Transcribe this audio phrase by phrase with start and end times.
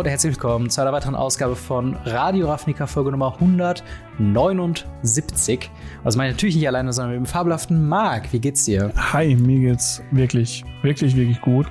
[0.00, 5.70] und herzlich willkommen zu einer weiteren Ausgabe von Radio Ravnica Folge Nummer 179.
[6.02, 8.32] Also meine natürlich nicht alleine, sondern mit dem fabelhaften Marc.
[8.32, 8.94] Wie geht's dir?
[8.96, 11.66] Hi, mir geht's wirklich, wirklich, wirklich gut.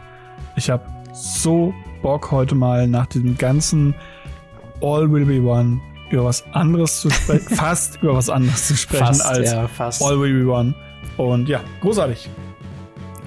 [0.56, 3.96] Ich habe so Bock heute mal nach diesem ganzen
[4.80, 9.06] All Will Be One über was anderes zu sprechen, fast über was anderes zu sprechen
[9.06, 9.68] Fast, als ja.
[10.06, 10.75] All Will Be One.
[11.18, 12.30] Und ja, großartig.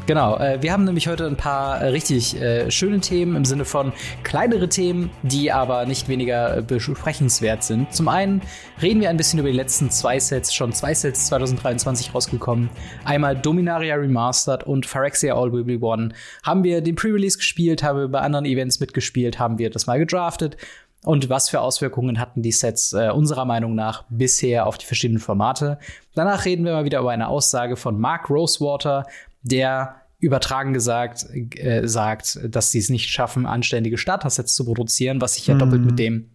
[0.04, 3.64] Genau, äh, wir haben nämlich heute ein paar äh, richtig äh, schöne Themen im Sinne
[3.64, 3.92] von
[4.24, 7.94] kleinere Themen, die aber nicht weniger besprechenswert sind.
[7.94, 8.42] Zum einen
[8.80, 12.68] reden wir ein bisschen über die letzten zwei Sets, schon zwei Sets 2023 rausgekommen.
[13.04, 16.08] Einmal Dominaria Remastered und Phyrexia All Will Be One.
[16.42, 20.00] Haben wir den Pre-Release gespielt, haben wir bei anderen Events mitgespielt, haben wir das mal
[20.00, 20.56] gedraftet.
[21.04, 25.20] Und was für Auswirkungen hatten die Sets äh, unserer Meinung nach bisher auf die verschiedenen
[25.20, 25.78] Formate?
[26.14, 29.04] Danach reden wir mal wieder über eine Aussage von Mark Rosewater,
[29.42, 31.26] der übertragen gesagt
[31.56, 35.58] äh, sagt, dass sie es nicht schaffen, anständige Starter-Sets zu produzieren, was sich ja Mhm.
[35.58, 36.30] doppelt mit dem,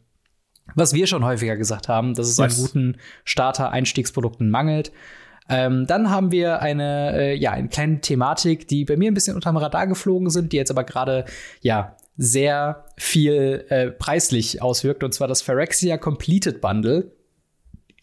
[0.75, 2.57] was wir schon häufiger gesagt haben, dass es Yes.
[2.57, 4.91] an guten Starter-Einstiegsprodukten mangelt.
[5.49, 9.35] Ähm, dann haben wir eine, äh, ja, eine kleine Thematik, die bei mir ein bisschen
[9.35, 11.23] unterm Radar geflogen sind, die jetzt aber gerade,
[11.61, 17.11] ja, sehr viel äh, preislich auswirkt, und zwar das Phyrexia Completed Bundle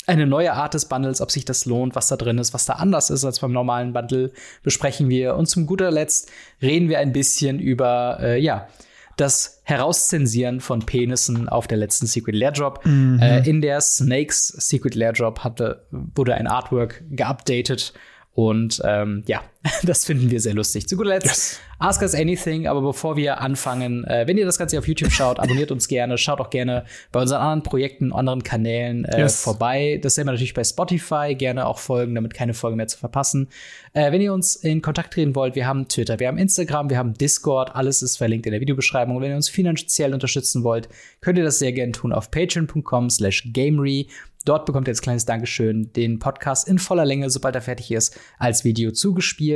[0.07, 2.75] eine neue Art des Bundles, ob sich das lohnt, was da drin ist, was da
[2.75, 5.37] anders ist als beim normalen Bundle, besprechen wir.
[5.37, 6.31] Und zum guter Letzt
[6.61, 8.69] reden wir ein bisschen über, äh, ja,
[9.17, 12.85] das Herauszensieren von Penissen auf der letzten Secret Lair Drop.
[13.21, 17.93] Äh, in der Snakes Secret Lair Drop hatte, wurde ein Artwork geupdatet.
[18.33, 19.43] Und ähm, ja,
[19.83, 20.87] das finden wir sehr lustig.
[20.89, 21.61] Zu guter Letzt, Yes.
[21.79, 22.67] Ask Us Anything.
[22.67, 26.19] Aber bevor wir anfangen, äh, wenn ihr das Ganze auf YouTube schaut, abonniert uns gerne.
[26.19, 29.43] Schaut auch gerne bei unseren anderen Projekten, anderen Kanälen äh, Yes.
[29.43, 29.99] vorbei.
[30.03, 31.35] Dasselbe natürlich bei Spotify.
[31.37, 33.49] Gerne auch folgen, damit keine Folge mehr zu verpassen.
[33.93, 36.99] Äh, wenn ihr uns in Kontakt treten wollt, wir haben Twitter, wir haben Instagram, wir
[36.99, 37.75] haben Discord.
[37.75, 39.17] Alles ist verlinkt in der Videobeschreibung.
[39.17, 40.89] Und wenn ihr uns finanziell unterstützen wollt,
[41.21, 44.09] könnt ihr das sehr gerne tun auf patreon.com slash gamery.
[44.47, 48.21] Dort bekommt ihr als kleines Dankeschön den Podcast in voller Länge, sobald er fertig ist,
[48.39, 49.54] als Video zugespielt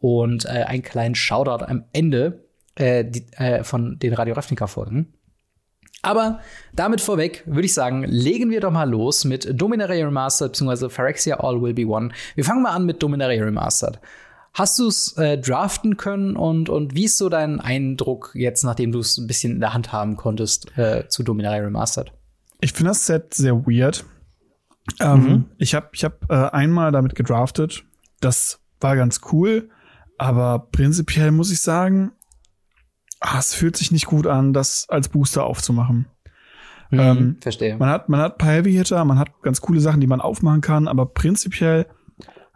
[0.00, 2.44] und äh, einen kleinen Shoutout am Ende
[2.76, 5.12] äh, die, äh, von den Radio Ravnica-Folgen.
[6.02, 6.40] Aber
[6.72, 10.88] damit vorweg würde ich sagen, legen wir doch mal los mit Dominaria Remastered bzw.
[10.88, 12.10] Phyrexia All Will Be One.
[12.36, 13.98] Wir fangen mal an mit Dominaria Remastered.
[14.54, 18.92] Hast du es äh, draften können und, und wie ist so dein Eindruck jetzt, nachdem
[18.92, 22.12] du es ein bisschen in der Hand haben konntest, äh, zu Dominaria Remastered?
[22.60, 24.04] Ich finde das Set sehr weird.
[25.00, 27.84] Ähm, Ich habe ich hab, äh, einmal damit gedraftet.
[28.20, 29.70] Das war ganz cool.
[30.18, 32.12] Aber prinzipiell muss ich sagen,
[33.20, 36.06] ah, es fühlt sich nicht gut an, das als Booster aufzumachen.
[36.90, 37.76] Ähm, verstehe.
[37.76, 40.20] Man hat, man hat ein paar Heavy Hitter, man hat ganz coole Sachen, die man
[40.20, 41.86] aufmachen kann, aber prinzipiell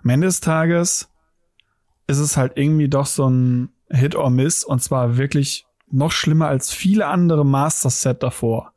[0.03, 1.11] am Ende des Tages
[2.07, 6.49] ist es halt irgendwie doch so ein Hit or Miss und zwar wirklich noch schlimmer
[6.49, 8.72] als viele andere Master Set davor.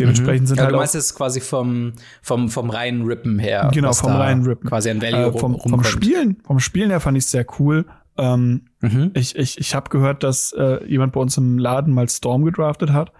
[0.00, 3.70] Dementsprechend sind ja, halt du meinst es quasi vom, vom, vom reinen Rippen her.
[3.72, 4.68] Genau, vom reinen Rippen.
[4.68, 5.86] Quasi ein Value äh, vom, rum, vom rumkommt.
[5.86, 7.86] Spielen, vom Spielen her fand ich sehr cool.
[8.18, 9.10] Ähm, Mhm.
[9.14, 12.92] ich ich, ich habe gehört, dass äh, jemand bei uns im Laden mal Storm gedraftet
[12.92, 13.12] hat.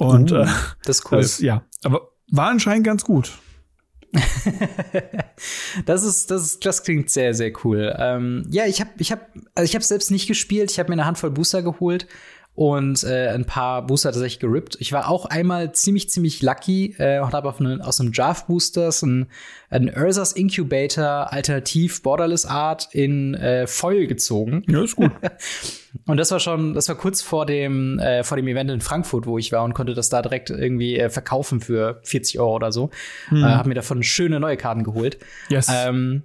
[0.00, 0.46] Und Uh, äh,
[0.84, 1.18] das ist cool.
[1.18, 3.32] das, ja, aber war anscheinend ganz gut.
[5.86, 7.94] das ist, das ist, das klingt sehr, sehr cool.
[7.98, 9.22] Ähm, ja, ich habe, ich habe,
[9.54, 10.70] also ich habe selbst nicht gespielt.
[10.70, 12.06] Ich habe mir eine Handvoll Booster geholt
[12.54, 14.76] und äh, ein paar Booster tatsächlich gerippt.
[14.78, 19.02] Ich war auch einmal ziemlich, ziemlich lucky äh, und habe eine, aus einem Draft Boosters
[19.02, 19.28] ein,
[19.70, 24.64] ein Ursas Incubator Alternativ Borderless Art in äh, Foil gezogen.
[24.68, 25.12] Ja, ist gut.
[26.06, 29.26] Und das war schon, das war kurz vor dem, äh, vor dem Event in Frankfurt,
[29.26, 32.72] wo ich war und konnte das da direkt irgendwie äh, verkaufen für 40 Euro oder
[32.72, 32.88] so.
[33.30, 35.18] Äh, hab mir davon schöne neue Karten geholt.
[35.50, 35.68] Yes.
[35.70, 36.22] Ähm,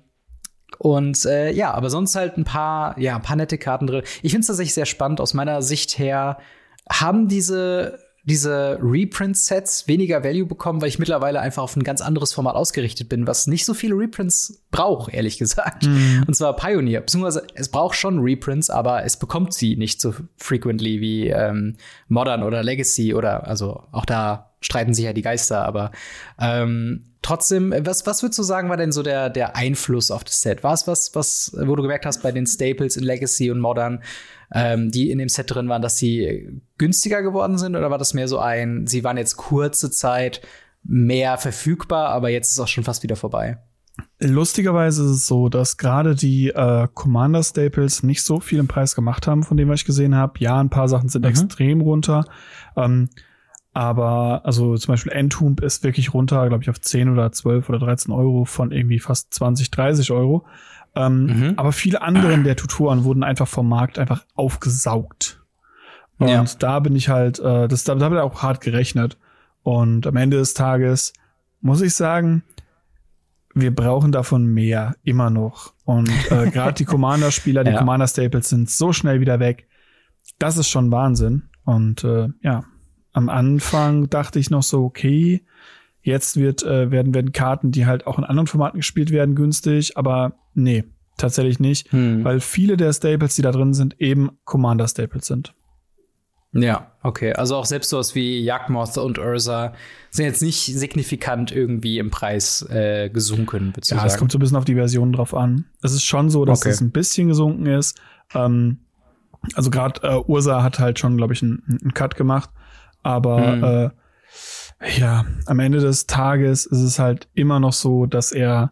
[0.79, 4.03] und äh, ja, aber sonst halt ein paar, ja, ein paar nette Karten drin.
[4.21, 6.37] Ich finde es tatsächlich sehr spannend aus meiner Sicht her.
[6.89, 12.33] Haben diese diese Reprint-Sets weniger Value bekommen, weil ich mittlerweile einfach auf ein ganz anderes
[12.33, 15.85] Format ausgerichtet bin, was nicht so viele Reprints braucht, ehrlich gesagt.
[16.27, 16.99] Und zwar Pioneer.
[16.99, 21.77] Beziehungsweise es braucht schon Reprints, aber es bekommt sie nicht so frequently wie ähm,
[22.09, 25.91] Modern oder Legacy oder also auch da streiten sich ja die Geister, aber
[26.37, 30.41] ähm, trotzdem, was, was würdest du sagen, war denn so der, der Einfluss auf das
[30.41, 30.63] Set?
[30.63, 34.01] War es was, was, wo du gemerkt hast bei den Staples in Legacy und Modern,
[34.53, 37.75] ähm, die in dem Set drin waren, dass sie günstiger geworden sind?
[37.75, 40.41] Oder war das mehr so ein, sie waren jetzt kurze Zeit
[40.83, 43.57] mehr verfügbar, aber jetzt ist auch schon fast wieder vorbei?
[44.19, 48.95] Lustigerweise ist es so, dass gerade die äh, Commander Staples nicht so viel im Preis
[48.95, 50.33] gemacht haben, von dem was ich gesehen habe.
[50.39, 51.29] Ja, ein paar Sachen sind Mhm.
[51.29, 52.25] extrem runter.
[52.75, 53.09] Ähm,
[53.77, 57.77] aber also zum Beispiel Entomb ist wirklich runter, glaube ich, auf 10 oder 12 oder
[57.77, 60.47] 13 Euro von irgendwie fast 20, 30 Euro.
[60.95, 61.53] Ähm, Mhm.
[61.57, 65.43] Aber viele andere der Tutoren wurden einfach vom Markt einfach aufgesaugt.
[66.17, 66.43] Und Ja.
[66.57, 69.19] da bin ich halt, äh, das, da, da habe ich auch hart gerechnet.
[69.61, 71.13] Und am Ende des Tages
[71.61, 72.41] muss ich sagen,
[73.53, 75.73] wir brauchen davon mehr, immer noch.
[75.85, 77.77] Und äh, gerade die Commander-Spieler, die Ja.
[77.77, 79.67] Commander-Staples sind so schnell wieder weg.
[80.39, 81.43] Das ist schon Wahnsinn.
[81.63, 82.63] Und äh, ja,
[83.17, 85.43] am Anfang dachte ich noch so, okay,
[86.03, 89.97] jetzt wird, äh, werden, werden Karten, die halt auch in anderen Formaten gespielt werden, günstig.
[89.97, 90.83] Aber nee,
[91.17, 91.91] tatsächlich nicht.
[91.91, 92.23] Hm.
[92.23, 95.55] Weil viele der Staples, die da drin sind, eben Commander-Staples sind.
[96.53, 97.33] Ja, okay.
[97.33, 99.73] Also auch selbst sowas wie Jagdmoth und Ursa
[100.11, 104.57] sind jetzt nicht signifikant irgendwie im Preis äh, gesunken, Ja, es kommt so ein bisschen
[104.57, 105.65] auf die Version drauf an.
[105.81, 106.69] Es ist schon so, dass Okay.
[106.69, 107.99] es ein bisschen gesunken ist.
[108.35, 108.77] Ähm,
[109.55, 112.51] also gerade äh, Ursa hat halt schon, glaube ich, einen, einen Cut gemacht.
[113.07, 113.93] Aber
[114.81, 118.69] äh, ja, am Ende des Tages ist es halt immer noch so, dass er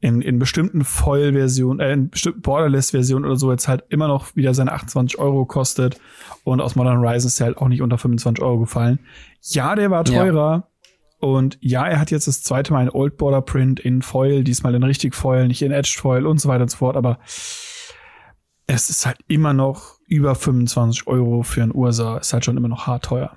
[0.00, 4.52] in, in bestimmten Foil-Versionen, äh, in bestimmten Borderless-Versionen oder so jetzt halt immer noch wieder
[4.52, 5.98] seine 28 Euro kostet.
[6.44, 8.98] Und aus Modern Horizons ist er halt auch nicht unter 25 Euro gefallen.
[9.40, 10.22] Ja, der war Ja.
[10.22, 10.68] teurer.
[11.18, 14.74] Und ja, er hat jetzt das zweite Mal ein Old Border Print in Foil, diesmal
[14.74, 16.96] in richtig Foil, nicht in Edged Foil und so weiter und so fort.
[16.96, 17.18] Aber
[18.68, 22.18] es ist halt immer noch über 25 Euro für ein Ursa.
[22.18, 23.32] Ist halt schon immer noch hart teuer.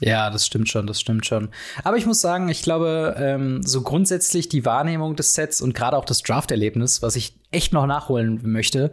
[0.00, 1.50] Ja, das stimmt schon, das stimmt schon.
[1.84, 5.96] Aber ich muss sagen, ich glaube, ähm, so grundsätzlich die Wahrnehmung des Sets und gerade
[5.96, 8.92] auch das Draft-Erlebnis, was ich echt noch nachholen möchte,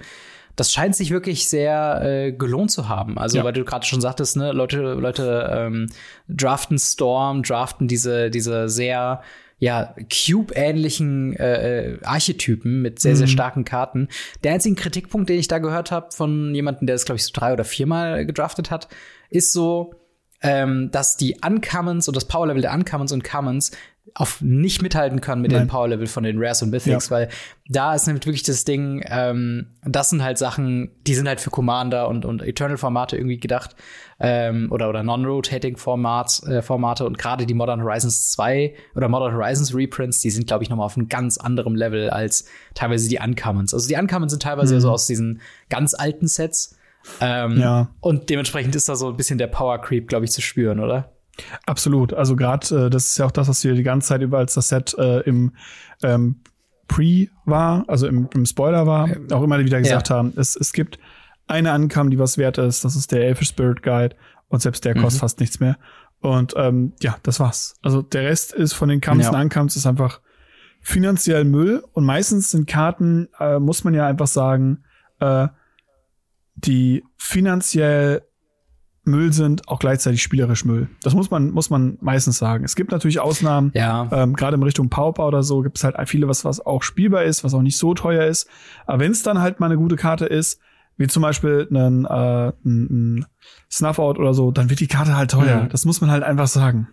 [0.58, 3.18] das scheint sich wirklich sehr äh, gelohnt zu haben.
[3.18, 3.44] Also, Ja.
[3.44, 5.88] weil du gerade schon sagtest, ne, Leute, Leute ähm,
[6.28, 9.22] draften Storm, draften diese, diese sehr
[9.60, 13.32] ja, Cube-ähnlichen äh, äh, Archetypen mit sehr, sehr Mhm.
[13.32, 14.08] starken Karten.
[14.44, 17.32] Der einzige Kritikpunkt, den ich da gehört habe von jemandem, der das, glaube ich, so
[17.34, 18.88] drei oder viermal gedraftet hat,
[19.30, 19.94] ist so,
[20.42, 23.72] ähm, dass die Uncommons und das Powerlevel der Uncommons und Commons
[24.14, 25.64] auf nicht mithalten können mit Nein.
[25.64, 27.16] dem Powerlevel von den Rares und Mythics, Ja.
[27.16, 27.30] weil
[27.68, 31.50] da ist nämlich wirklich das Ding, ähm, das sind halt Sachen, die sind halt für
[31.50, 33.76] Commander und, und Eternal-Formate irgendwie gedacht
[34.20, 39.76] ähm, oder, oder Non-Rotating-Format, äh, Formate und gerade die Modern Horizons 2 oder Modern Horizons
[39.76, 43.20] Reprints, die sind, glaube ich, noch mal auf einem ganz anderem Level als teilweise die
[43.20, 43.74] Uncommons.
[43.74, 46.76] Also die Uncommons sind teilweise ja so aus diesen ganz alten Sets.
[47.22, 47.90] Ähm, Ja.
[48.00, 51.12] Und dementsprechend ist da so ein bisschen der Power Creep, glaube ich, zu spüren, oder?
[51.66, 52.14] Absolut.
[52.14, 54.56] Also gerade, äh, das ist ja auch das, was wir die ganze Zeit über als
[54.56, 55.54] das Set äh, im
[56.04, 56.42] ähm,
[56.88, 60.98] Pre war, also im, im Spoiler war, auch immer wieder gesagt haben, es, es gibt
[61.46, 64.16] eine Ankam, die was wert ist, das ist der Elfish Spirit Guide
[64.48, 65.78] und selbst der kostet fast nichts mehr.
[66.22, 67.76] Und ähm, ja, das war's.
[67.84, 69.30] Also der Rest ist von den Kams Ja.
[69.30, 70.22] und Ankams ist einfach
[70.82, 74.84] finanziell Müll und meistens sind Karten, äh, muss man ja einfach sagen,
[75.20, 75.48] äh,
[76.58, 78.24] die finanziell
[79.04, 80.90] Müll sind, auch gleichzeitig spielerisch Müll.
[81.02, 82.66] Das muss man, muss man meistens sagen.
[82.66, 84.10] Es gibt natürlich Ausnahmen, Ja.
[84.12, 87.24] ähm, gerade in Richtung Pauper oder so gibt es halt viele, was, was auch spielbar
[87.24, 88.50] ist, was auch nicht so teuer ist.
[88.86, 90.60] Aber wenn es dann halt mal eine gute Karte ist,
[90.98, 93.26] wie zum Beispiel ein, äh, ein, ein
[93.72, 95.64] Snuff-Out oder so, dann wird die Karte halt teuer.
[95.64, 95.70] Mhm.
[95.70, 96.90] Das muss man halt einfach sagen.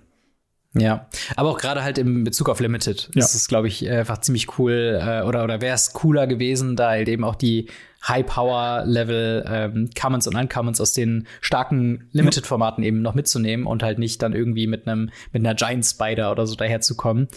[0.77, 1.07] Ja,
[1.37, 3.25] aber auch gerade halt im Bezug auf Limited Ja.
[3.25, 6.91] ist es, glaube ich, einfach ziemlich cool äh, oder oder wäre es cooler gewesen, da
[6.91, 7.69] halt eben auch die
[8.07, 13.67] High Power Level ähm, Commons und Uncommons aus den starken Limited Formaten eben noch mitzunehmen
[13.67, 17.29] und halt nicht dann irgendwie mit einem mit einer Giant Spider oder so daherzukommen.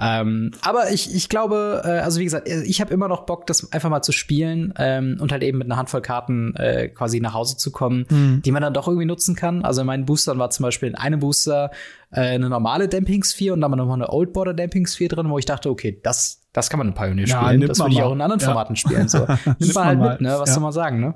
[0.00, 3.72] Ähm, aber ich, ich glaube, äh, also wie gesagt, ich habe immer noch Bock, das
[3.72, 7.34] einfach mal zu spielen ähm, und halt eben mit einer Handvoll Karten äh, quasi nach
[7.34, 8.42] Hause zu kommen, Mhm.
[8.42, 9.64] die man dann doch irgendwie nutzen kann.
[9.64, 11.70] Also in meinen Boostern war zum Beispiel in einem Booster
[12.12, 15.38] äh, eine normale Damping-Sphere und dann war noch mal eine Old Border Damping-Sphere drin, wo
[15.38, 17.66] ich dachte, okay, das, das kann man in Pioneer Ja, spielen.
[17.66, 18.46] Das man würde ich auch in anderen Ja.
[18.46, 19.08] Formaten spielen.
[19.08, 19.18] So.
[19.44, 20.38] Nimmt Nimmt man halt mit, ne?
[20.38, 20.54] Was Ja.
[20.54, 21.14] soll man sagen, ne?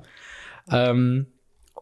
[0.70, 1.26] Ähm,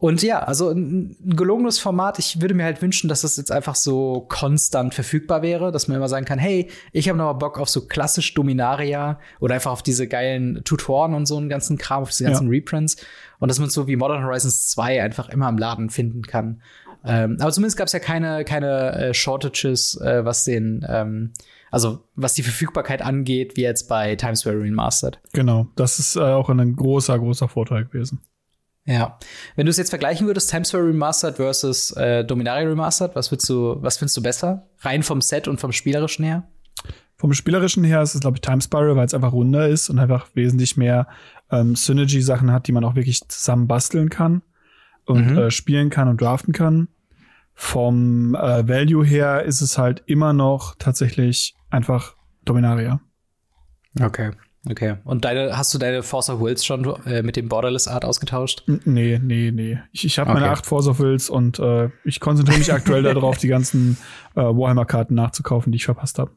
[0.01, 2.19] und ja, also ein, gelungenes Format.
[2.19, 5.97] Ich würde mir halt wünschen, dass das jetzt einfach so konstant verfügbar wäre, dass man
[5.99, 9.73] immer sagen kann, hey, ich habe noch mal Bock auf so klassisch Dominaria oder einfach
[9.73, 12.97] auf diese geilen Tutoren und so einen ganzen Kram, auf diese ganzen Reprints.
[13.41, 16.63] Und dass man so wie Modern Horizons 2 einfach immer im Laden finden kann.
[17.05, 21.33] Ähm, aber zumindest gab es ja keine, keine äh, Shortages, äh, was den, ähm,
[21.71, 25.21] also was die Verfügbarkeit angeht, wie jetzt bei Times Square Remastered.
[25.35, 25.67] Genau.
[25.77, 28.21] Das ist äh, auch ein großer, großer Vorteil gewesen.
[28.93, 29.19] Ja.
[29.55, 33.49] Wenn du es jetzt vergleichen würdest, Times Square Remastered versus äh, Dominaria Remastered, was würdest
[33.49, 34.67] du, was findest du besser?
[34.81, 36.49] Rein vom Set und vom Spielerischen her?
[37.17, 39.99] Vom Spielerischen her ist es, glaube ich, Time Spiral, weil es einfach runder ist und
[40.01, 41.07] einfach wesentlich mehr
[41.53, 44.43] ähm, Synergy-Sachen hat, die man auch wirklich zusammen basteln kann
[45.05, 45.39] und Mhm.
[45.39, 46.89] äh, spielen kann und draften kann.
[47.55, 53.01] Vom äh, Value her ist es halt immer noch tatsächlich einfach Dominaria.
[54.01, 54.33] Okay.
[54.69, 54.97] Okay.
[55.05, 58.65] Und deine, hast du deine Force of Wills schon äh, mit dem Borderless Art ausgetauscht?
[58.85, 59.79] Nee, nee, nee.
[59.93, 60.53] Ich, ich habe meine Okay.
[60.53, 63.97] acht Force of Wills und äh, ich konzentriere mich aktuell darauf, die ganzen
[64.37, 66.33] äh, Warhammer-Karten nachzukaufen, die ich verpasst habe.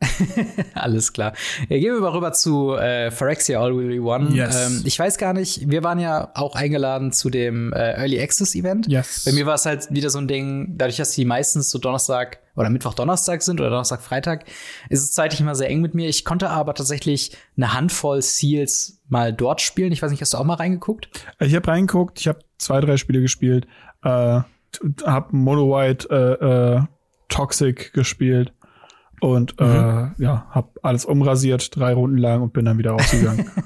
[0.74, 1.32] Alles klar.
[1.68, 4.30] Ja, gehen wir mal rüber zu äh, Phyrexia All Will Be One.
[4.30, 4.68] Yes.
[4.68, 8.54] Ähm, ich weiß gar nicht, wir waren ja auch eingeladen zu dem äh, Early Access
[8.54, 8.86] Event.
[8.86, 9.24] Yes.
[9.24, 12.38] Bei mir war es halt wieder so ein Ding, dadurch, dass die meistens so Donnerstag
[12.58, 14.44] oder Mittwoch, Donnerstag sind oder Donnerstag, Freitag,
[14.88, 16.08] ist es zeitlich immer sehr eng mit mir.
[16.08, 19.92] Ich konnte aber tatsächlich eine Handvoll Seals mal dort spielen.
[19.92, 21.08] Ich weiß nicht, hast du auch mal reingeguckt?
[21.38, 23.66] Ich habe reingeguckt, ich habe zwei, drei Spiele gespielt,
[24.02, 24.40] äh,
[25.04, 26.82] hab Mono White äh, äh,
[27.28, 28.52] Toxic gespielt
[29.20, 29.66] und Mhm.
[30.18, 33.50] äh, ja, hab alles umrasiert, drei Runden lang und bin dann wieder rausgegangen.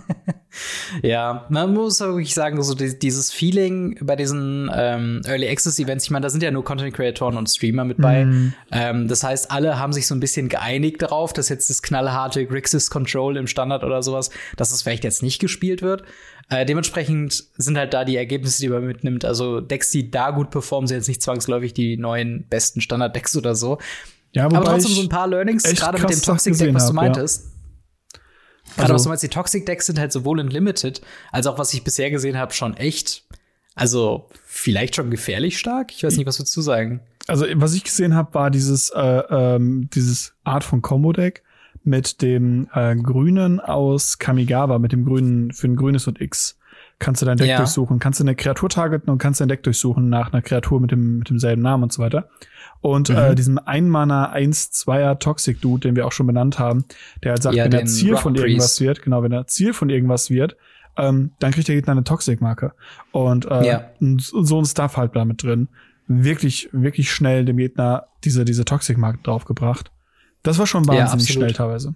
[1.02, 5.78] Ja, man muss auch wirklich sagen, so die- dieses Feeling bei diesen ähm, Early Access
[5.78, 8.26] Events, ich meine, da sind ja nur Content Creatoren und Streamer mit bei.
[8.70, 12.44] Ähm, das heißt, alle haben sich so ein bisschen geeinigt darauf, dass jetzt das knallharte
[12.46, 14.28] Grixis Control im Standard oder sowas,
[14.58, 16.02] dass es vielleicht jetzt nicht gespielt wird.
[16.50, 19.24] Äh, dementsprechend sind halt da die Ergebnisse, die man mitnimmt.
[19.24, 23.54] Also Decks, die da gut performen, sind jetzt nicht zwangsläufig die neuen besten Standard-Decks oder
[23.54, 23.78] so.
[24.32, 26.94] Ja, Aber trotzdem so ein paar Learnings, gerade mit dem Toxic Deck, was du hab,
[26.96, 27.02] ja.
[27.10, 27.52] meintest.
[28.76, 31.58] Gerade Also- was du meinst, die Toxic Decks sind halt sowohl in Limited, als auch
[31.58, 33.24] was ich bisher gesehen habe, schon echt,
[33.74, 35.92] also vielleicht schon gefährlich stark.
[35.92, 37.00] Ich weiß nicht, was würdest du sagen?
[37.26, 41.42] Also, was ich gesehen habe, war dieses, äh, ähm, dieses Art von Combo-Deck
[41.84, 46.58] mit dem äh, Grünen aus Kamigawa, mit dem Grünen für ein Grünes und X.
[47.02, 47.56] Kannst du dein Deck Ja.
[47.56, 50.92] durchsuchen, kannst du eine Kreatur targeten und kannst dein Deck durchsuchen nach einer Kreatur mit
[50.92, 52.28] dem mit demselben Namen und so weiter.
[52.80, 53.16] Und Mhm.
[53.16, 56.84] äh, diesem Ein-Mana 1-2er Toxic Dude, den wir auch schon benannt haben,
[57.24, 58.46] der halt sagt, Ja, wenn er Ziel Rock von Priest.
[58.46, 60.56] irgendwas wird, genau, wenn er Ziel von irgendwas wird,
[60.96, 62.72] ähm, dann kriegt der Gegner eine Toxic-Marke.
[63.10, 63.84] Und äh, Ja.
[64.18, 65.68] so ein Stuff halt da mit drin.
[66.06, 69.90] Wirklich, wirklich schnell dem Gegner diese, diese Toxic-Marke draufgebracht.
[70.42, 71.30] Das war schon Ja, wahnsinnig absolut.
[71.30, 71.94] schnell teilweise.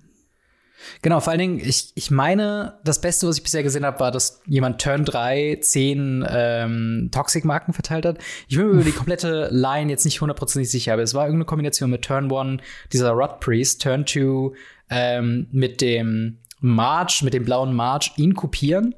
[1.02, 4.10] Genau, vor allen Dingen, ich, ich meine, das Beste, was ich bisher gesehen habe, war,
[4.10, 8.18] dass jemand Turn 3 10 ähm, Toxic-Marken verteilt hat.
[8.48, 11.46] Ich bin mir über die komplette Line jetzt nicht hundertprozentig sicher, aber es war irgendeine
[11.46, 14.52] Kombination mit Turn 1, dieser Rod Priest, Turn 2
[14.90, 18.94] ähm, mit dem March, mit dem blauen March, ihn kopieren.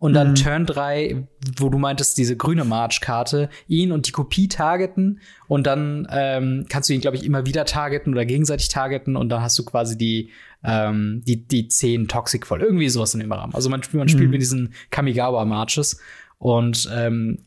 [0.00, 1.26] Und dann Turn 3,
[1.56, 6.88] wo du meintest, diese grüne March-Karte, ihn und die Kopie targeten und dann ähm, kannst
[6.88, 9.98] du ihn, glaube ich, immer wieder targeten oder gegenseitig targeten und dann hast du quasi
[9.98, 10.30] die,
[10.62, 12.62] ähm, die, die 10 Toxic voll.
[12.62, 13.54] Irgendwie sowas in dem Rahmen.
[13.54, 16.00] Also man, man spielt mit diesen Kamigawa-Marches.
[16.38, 17.38] Und ähm,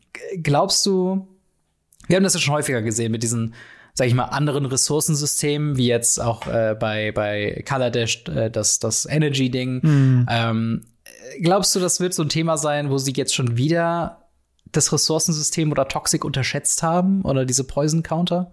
[0.42, 1.26] glaubst du,
[2.06, 3.54] wir haben das ja schon häufiger gesehen mit diesen,
[3.94, 8.78] sag ich mal, anderen Ressourcensystemen, wie jetzt auch äh, bei, bei Color Dash äh, das,
[8.78, 9.80] das Energy-Ding.
[10.28, 10.82] Ähm,
[11.40, 14.18] glaubst du, das wird so ein Thema sein, wo sie jetzt schon wieder
[14.70, 18.52] das Ressourcensystem oder Toxic unterschätzt haben oder diese Poison Counter?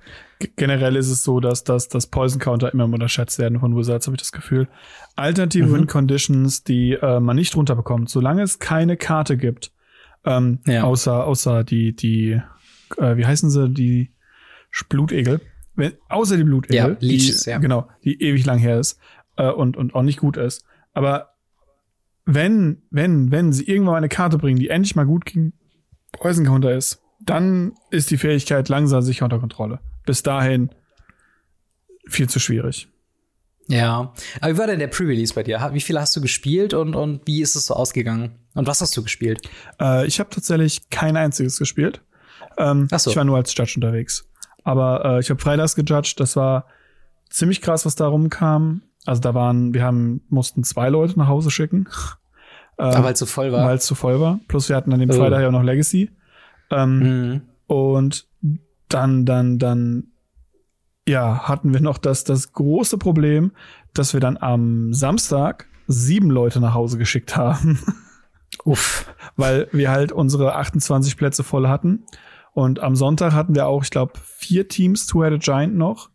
[0.57, 4.15] Generell ist es so, dass, dass, dass Poison Counter immer unterschätzt werden von Wizards, habe
[4.15, 4.67] ich das Gefühl.
[5.15, 5.73] Alternative Mhm.
[5.73, 9.71] Win Conditions, die äh, man nicht runterbekommt, solange es keine Karte gibt,
[10.25, 10.83] ähm, Ja.
[10.83, 12.41] außer, außer die, die,
[12.97, 14.11] äh, wie heißen sie, die
[14.89, 15.39] Blutegel.
[15.75, 17.57] Wenn, außer die Blutegel, Ja, Leeches, die, ja.
[17.59, 18.99] genau, die ewig lang her ist
[19.38, 20.65] äh, und, und auch nicht gut ist.
[20.93, 21.29] Aber
[22.33, 25.53] wenn, wenn, wenn sie irgendwann mal eine Karte bringen, die endlich mal gut gegen
[26.12, 29.79] Poison Counter ist, dann ist die Fähigkeit langsam sicher unter Kontrolle.
[30.05, 30.69] Bis dahin
[32.07, 32.88] viel zu schwierig.
[33.67, 34.13] Ja.
[34.41, 35.69] Aber wie war denn der Pre-Release bei dir?
[35.74, 38.36] Wie viele hast du gespielt und, und wie ist es so ausgegangen?
[38.53, 39.48] Und was hast du gespielt?
[39.79, 42.01] Äh, ich habe tatsächlich kein einziges gespielt.
[42.57, 43.09] Ähm, Ach so.
[43.09, 44.27] Ich war nur als Judge unterwegs.
[44.63, 46.19] Aber äh, ich habe Freitags gejudged.
[46.19, 46.65] Das war
[47.29, 48.81] ziemlich krass, was da rumkam.
[49.05, 51.88] Also da waren, wir haben mussten zwei Leute nach Hause schicken.
[52.79, 53.65] Äh, Aber weil es so voll war.
[53.67, 54.39] weil es zu voll war.
[54.48, 55.13] Plus wir hatten an dem Oh.
[55.13, 56.09] Freitag ja auch noch Legacy.
[56.71, 57.41] Ähm, Mhm.
[57.67, 58.27] Und
[58.88, 60.07] dann, dann, dann,
[61.07, 63.51] ja, hatten wir noch das, das große Problem,
[63.93, 67.79] dass wir dann am Samstag sieben Leute nach Hause geschickt haben,
[68.63, 69.05] Uff.
[69.36, 72.05] weil wir halt unsere 28 Plätze voll hatten.
[72.53, 76.09] Und am Sonntag hatten wir auch, ich glaube, vier Teams Two-Headed Giant noch.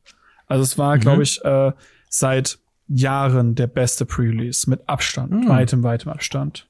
[0.47, 1.01] Also es war, Mhm.
[1.01, 1.73] glaube ich, äh,
[2.09, 5.49] seit Jahren der beste Pre-Release mit Abstand, Mhm.
[5.49, 6.67] weitem, weitem Abstand.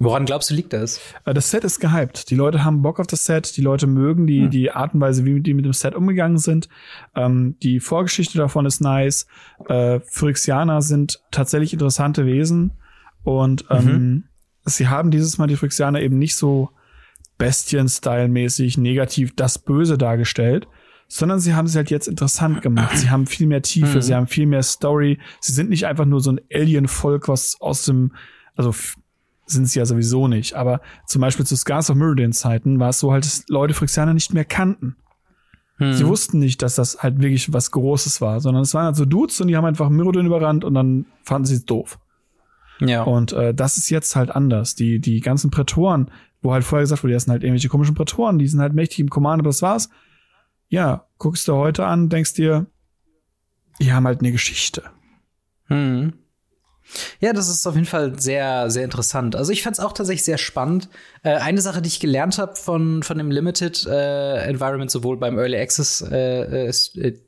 [0.00, 1.00] Woran glaubst du, liegt das?
[1.24, 2.28] Äh, Das Set ist gehypt.
[2.30, 3.56] Die Leute haben Bock auf das Set.
[3.56, 4.50] Die Leute mögen die, Hm.
[4.50, 6.68] die Art und Weise, wie die mit dem Set umgegangen sind.
[7.14, 9.26] Ähm, die Vorgeschichte davon ist nice.
[9.68, 12.72] Äh, Phyrexianer sind tatsächlich interessante Wesen.
[13.22, 14.24] Und ähm, Mhm.
[14.64, 16.70] sie haben dieses Mal die Phyrexianer eben nicht so
[17.38, 20.66] Bestien-Style-mäßig negativ das Böse dargestellt,
[21.08, 22.96] sondern sie haben sie halt jetzt interessant gemacht.
[22.98, 24.02] Sie haben viel mehr Tiefe, Mhm.
[24.02, 25.18] sie haben viel mehr Story.
[25.40, 28.12] Sie sind nicht einfach nur so ein Alien-Volk, was aus dem,
[28.56, 28.74] also
[29.46, 32.98] sind sie ja sowieso nicht, aber zum Beispiel zu Scars of Meridian Zeiten war es
[32.98, 34.96] so halt, dass Leute Phyrexianer nicht mehr kannten.
[35.76, 35.92] Hm.
[35.92, 39.04] Sie wussten nicht, dass das halt wirklich was Großes war, sondern es waren halt so
[39.04, 41.98] Dudes und die haben einfach Mirrodin überrannt und dann fanden sie es doof.
[42.80, 43.02] Ja.
[43.02, 44.74] Und äh, das ist jetzt halt anders.
[44.76, 46.10] Die, die ganzen Prätoren,
[46.42, 49.00] wo halt vorher gesagt wurde, das sind halt irgendwelche komischen Prätoren, die sind halt mächtig
[49.00, 49.90] im Command, aber das war's.
[50.74, 52.66] Ja, guckst du heute an, denkst dir,
[53.80, 54.82] die haben halt eine Geschichte.
[55.68, 56.14] Hm.
[57.20, 59.36] Ja, das ist auf jeden Fall sehr, sehr interessant.
[59.36, 60.88] Also ich fand es auch tatsächlich sehr spannend.
[61.22, 65.38] Äh, eine Sache, die ich gelernt habe von, von dem Limited äh, Environment, sowohl beim
[65.38, 67.18] Early Access äh, äh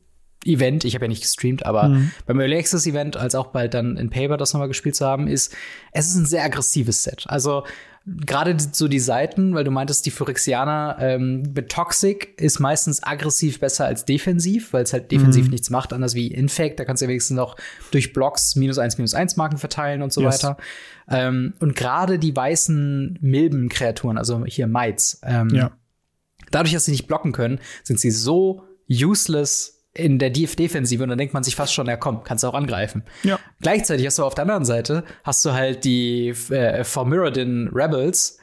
[0.45, 2.11] Event, ich habe ja nicht gestreamt, aber mhm.
[2.27, 5.29] beim Early Access Event, als auch bald dann in Paper das nochmal gespielt zu haben,
[5.29, 5.55] ist,
[5.93, 7.27] es ist ein sehr aggressives Set.
[7.29, 7.63] Also
[8.07, 13.59] gerade so die Seiten, weil du meintest, die Phyrexianer ähm, mit Toxic ist meistens aggressiv
[13.59, 15.51] besser als defensiv, weil es halt defensiv mhm.
[15.51, 16.79] nichts macht, anders wie Infect.
[16.79, 17.57] Da kannst du ja wenigstens noch
[17.91, 20.35] durch Blocks minus eins, minus eins Marken verteilen und so yes.
[20.35, 20.57] weiter.
[21.09, 25.73] Ähm, und gerade die weißen Milben-Kreaturen, also hier Mites, ähm, ja.
[26.53, 31.19] dadurch, dass sie nicht blocken können, sind sie so useless in der defensive und dann
[31.19, 33.03] denkt man sich fast schon, ja komm, kannst du auch angreifen.
[33.23, 33.39] Ja.
[33.61, 38.39] Gleichzeitig hast du auf der anderen Seite, hast du halt die äh, Formirodin Rebels,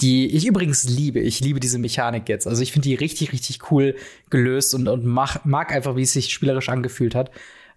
[0.00, 1.18] die ich übrigens liebe.
[1.20, 2.46] Ich liebe diese Mechanik jetzt.
[2.46, 3.96] Also ich finde die richtig, richtig cool
[4.30, 7.30] gelöst und, und mach, mag einfach, wie es sich spielerisch angefühlt hat.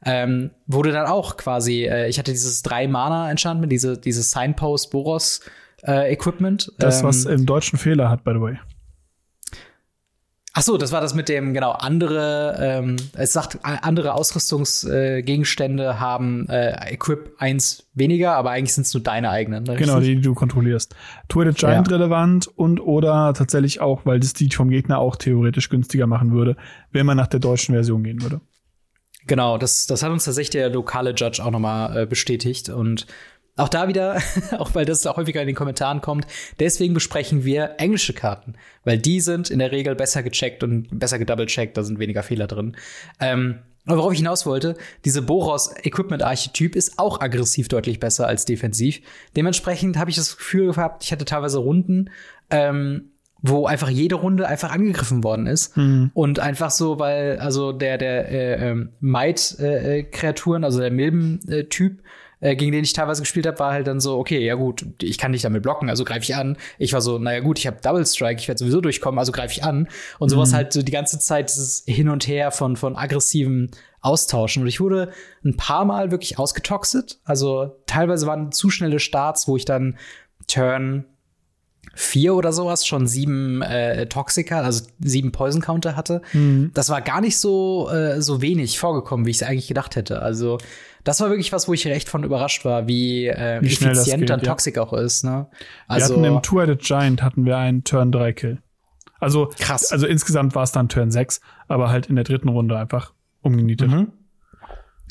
[0.04, 4.92] Ähm, wurde dann auch quasi, äh, ich hatte dieses drei Mana Enchantment, diese, dieses Signpost
[4.92, 5.42] Boros
[5.84, 6.72] äh, Equipment.
[6.80, 8.60] Das, ähm, was im deutschen Fehler hat, by the way.
[10.54, 12.58] Ach so, das war das mit dem genau andere.
[12.60, 18.94] Ähm, es sagt andere Ausrüstungsgegenstände äh, haben äh, Equip 1 weniger, aber eigentlich sind es
[18.94, 19.64] nur deine eigenen.
[19.64, 19.76] Ne?
[19.76, 20.94] Genau, die, die du kontrollierst.
[21.30, 21.96] Two-Headed Giant ja.
[21.96, 26.58] relevant und oder tatsächlich auch, weil das die vom Gegner auch theoretisch günstiger machen würde,
[26.92, 28.42] wenn man nach der deutschen Version gehen würde.
[29.28, 33.06] Genau, das, das hat uns tatsächlich der lokale Judge auch nochmal äh, bestätigt und
[33.58, 34.22] auch da wieder,
[34.58, 36.26] auch weil das auch häufiger in den Kommentaren kommt,
[36.60, 41.20] deswegen besprechen wir englische Karten, weil die sind in der Regel besser gecheckt und besser
[41.20, 42.76] gedouble-checkt, da sind weniger Fehler drin.
[43.20, 48.28] Ähm, aber worauf ich hinaus wollte, diese Boros Equipment Archetyp ist auch aggressiv deutlich besser
[48.28, 49.02] als defensiv.
[49.36, 52.12] Dementsprechend habe ich das Gefühl gehabt, ich hatte teilweise Runden,
[52.52, 56.12] ähm, wo einfach jede Runde einfach angegriffen worden ist mhm.
[56.14, 61.40] und einfach so, weil also der der äh, ähm, Might äh, Kreaturen, also der Milben
[61.48, 62.04] äh, Typ
[62.42, 65.18] äh, gegen den ich teilweise gespielt habe, war halt dann so, okay, ja gut, ich
[65.18, 66.58] kann dich damit blocken, also greife ich an.
[66.78, 69.54] Ich war so, naja gut, ich habe Double Strike, ich werde sowieso durchkommen, also greife
[69.54, 69.88] ich an.
[70.20, 70.56] Und sowas mhm.
[70.56, 74.64] halt so die ganze Zeit dieses Hin und Her von, von aggressiven Austauschen.
[74.64, 75.12] Und ich wurde
[75.46, 77.20] ein paar Mal wirklich ausgetoxet.
[77.24, 79.98] Also teilweise waren zu schnelle Starts, wo ich dann
[80.48, 81.06] Turn
[81.94, 86.22] vier oder sowas schon sieben äh, Toxiker, also sieben Poison Counter hatte.
[86.34, 86.72] Mhm.
[86.74, 90.22] Das war gar nicht so äh, so wenig vorgekommen, wie ich es eigentlich gedacht hätte.
[90.22, 90.58] Also
[91.04, 94.42] das war wirklich was, wo ich recht von überrascht war, wie, äh, wie effizient dann
[94.42, 94.84] Toxic ja.
[94.84, 95.24] auch ist.
[95.24, 95.48] Ne?
[95.88, 98.58] Also, wir hatten im Two-Headed Giant hatten wir einen Turn 3 Kill.
[99.20, 99.92] Also krass.
[99.92, 103.90] Also insgesamt war es dann Turn 6, aber halt in der dritten Runde einfach umgenietet.
[103.90, 104.12] Mhm.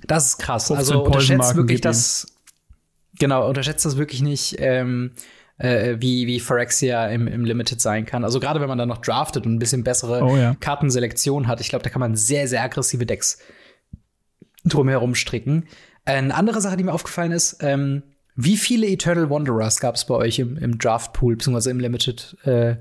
[0.07, 0.71] Das ist krass.
[0.73, 2.27] Also unterschätzt wirklich das.
[3.19, 4.57] Genau, unterschätzt das wirklich nicht.
[4.59, 5.13] Ähm,
[5.59, 8.25] äh, wie, wie Phyrexia im, im Limited sein kann.
[8.25, 10.57] Also gerade wenn man dann noch draftet und ein bisschen bessere oh, ja.
[10.59, 13.39] Kartenselektion hat, ich glaube, da kann man sehr, sehr aggressive Decks
[14.65, 15.67] drumherum stricken.
[16.05, 18.03] Eine andere Sache, die mir aufgefallen ist, ähm,
[18.37, 22.37] wie viele Eternal Wanderers gab es bei euch im, im Draft Pool, beziehungsweise im Limited?
[22.45, 22.77] Äh?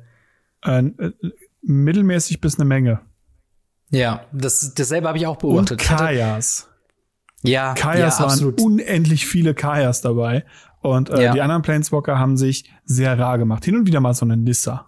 [0.64, 0.92] Äh,
[1.62, 3.02] mittelmäßig bis eine Menge.
[3.90, 5.82] Ja, das, dasselbe habe ich auch beobachtet.
[5.82, 6.70] Und Kajas.
[7.42, 8.62] Ja, Kajas ja, waren absolut.
[8.62, 10.46] unendlich viele Kajas dabei.
[10.82, 11.34] Und äh, ja.
[11.34, 13.66] die anderen Planeswalker haben sich sehr rar gemacht.
[13.66, 14.88] Hin und wieder mal so eine Nissa.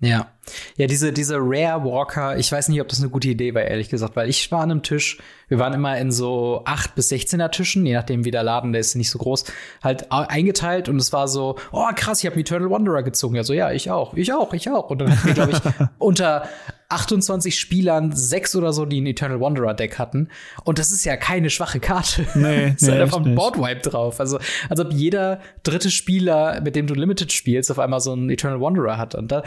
[0.00, 0.28] Ja.
[0.76, 3.88] Ja, diese, diese Rare Walker, ich weiß nicht, ob das eine gute Idee war, ehrlich
[3.88, 7.50] gesagt, weil ich war an einem Tisch, wir waren immer in so 8 bis 16er
[7.50, 9.44] Tischen, je nachdem wie der Laden, der ist nicht so groß,
[9.82, 13.36] halt eingeteilt und es war so, oh krass, ich habe Eternal Wanderer gezogen.
[13.36, 14.90] Ja, so, ja, ich auch, ich auch, ich auch.
[14.90, 15.58] Und dann hatten wir, glaube ich,
[15.98, 16.48] unter
[16.88, 20.28] 28 Spielern sechs oder so, die ein Eternal Wanderer Deck hatten.
[20.64, 22.26] Und das ist ja keine schwache Karte.
[22.34, 24.20] Nee, ist nee, einfach ein Boardwipe drauf.
[24.20, 28.30] Also, als ob jeder dritte Spieler, mit dem du Limited spielst, auf einmal so ein
[28.30, 29.14] Eternal Wanderer hat.
[29.14, 29.42] Und da,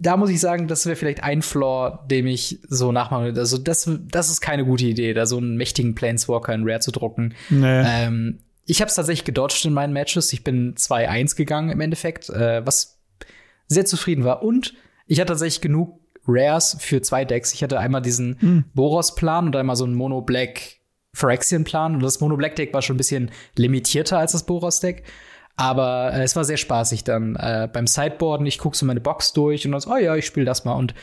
[0.00, 3.40] da muss ich sagen, das wäre vielleicht ein Flaw, dem ich so nachmachen würde.
[3.40, 6.90] Also, das, das ist keine gute Idee, da so einen mächtigen Planeswalker in Rare zu
[6.90, 7.34] drucken.
[7.50, 7.82] Nee.
[7.84, 10.32] Ähm, ich habe es tatsächlich gedodged in meinen Matches.
[10.32, 12.98] Ich bin 2-1 gegangen im Endeffekt, äh, was
[13.66, 14.42] sehr zufrieden war.
[14.42, 14.74] Und
[15.06, 17.52] ich hatte tatsächlich genug Rares für zwei Decks.
[17.52, 18.64] Ich hatte einmal diesen mhm.
[18.74, 20.78] Boros-Plan und einmal so einen Mono-Black
[21.12, 21.94] Phyrexian-Plan.
[21.94, 25.04] Und das Mono-Black-Deck war schon ein bisschen limitierter als das Boros-Deck.
[25.60, 28.46] Aber äh, es war sehr spaßig dann äh, beim Sideboarden.
[28.46, 30.72] Ich gucke so meine Box durch und dann so, oh ja, ich spiele das mal.
[30.72, 30.94] Und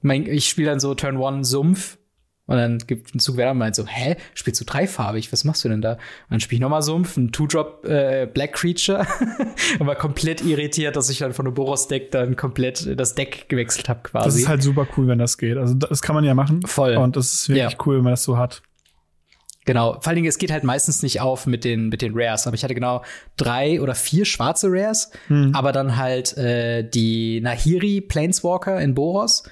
[0.00, 1.98] mein, ich spiele dann so Turn One Sumpf
[2.46, 5.30] und dann gibt ein Zug wer dann meint so, hä, spielst du dreifarbig?
[5.30, 5.92] Was machst du denn da?
[5.92, 9.06] Und dann spiele ich nochmal Sumpf, ein Two-Drop äh, Black Creature
[9.78, 13.90] und war komplett irritiert, dass ich dann von einem Boros-Deck dann komplett das Deck gewechselt
[13.90, 14.26] habe quasi.
[14.26, 15.58] Das ist halt super cool, wenn das geht.
[15.58, 16.62] Also das kann man ja machen.
[16.66, 16.96] Voll.
[16.96, 17.78] Und das ist wirklich ja.
[17.86, 18.62] cool, wenn man das so hat.
[19.64, 22.46] Genau, vor allen Dingen, es geht halt meistens nicht auf mit den, mit den Rares.
[22.46, 23.02] Aber ich hatte genau
[23.36, 25.54] drei oder vier schwarze Rares, hm.
[25.54, 29.44] aber dann halt äh, die Nahiri Planeswalker in Boros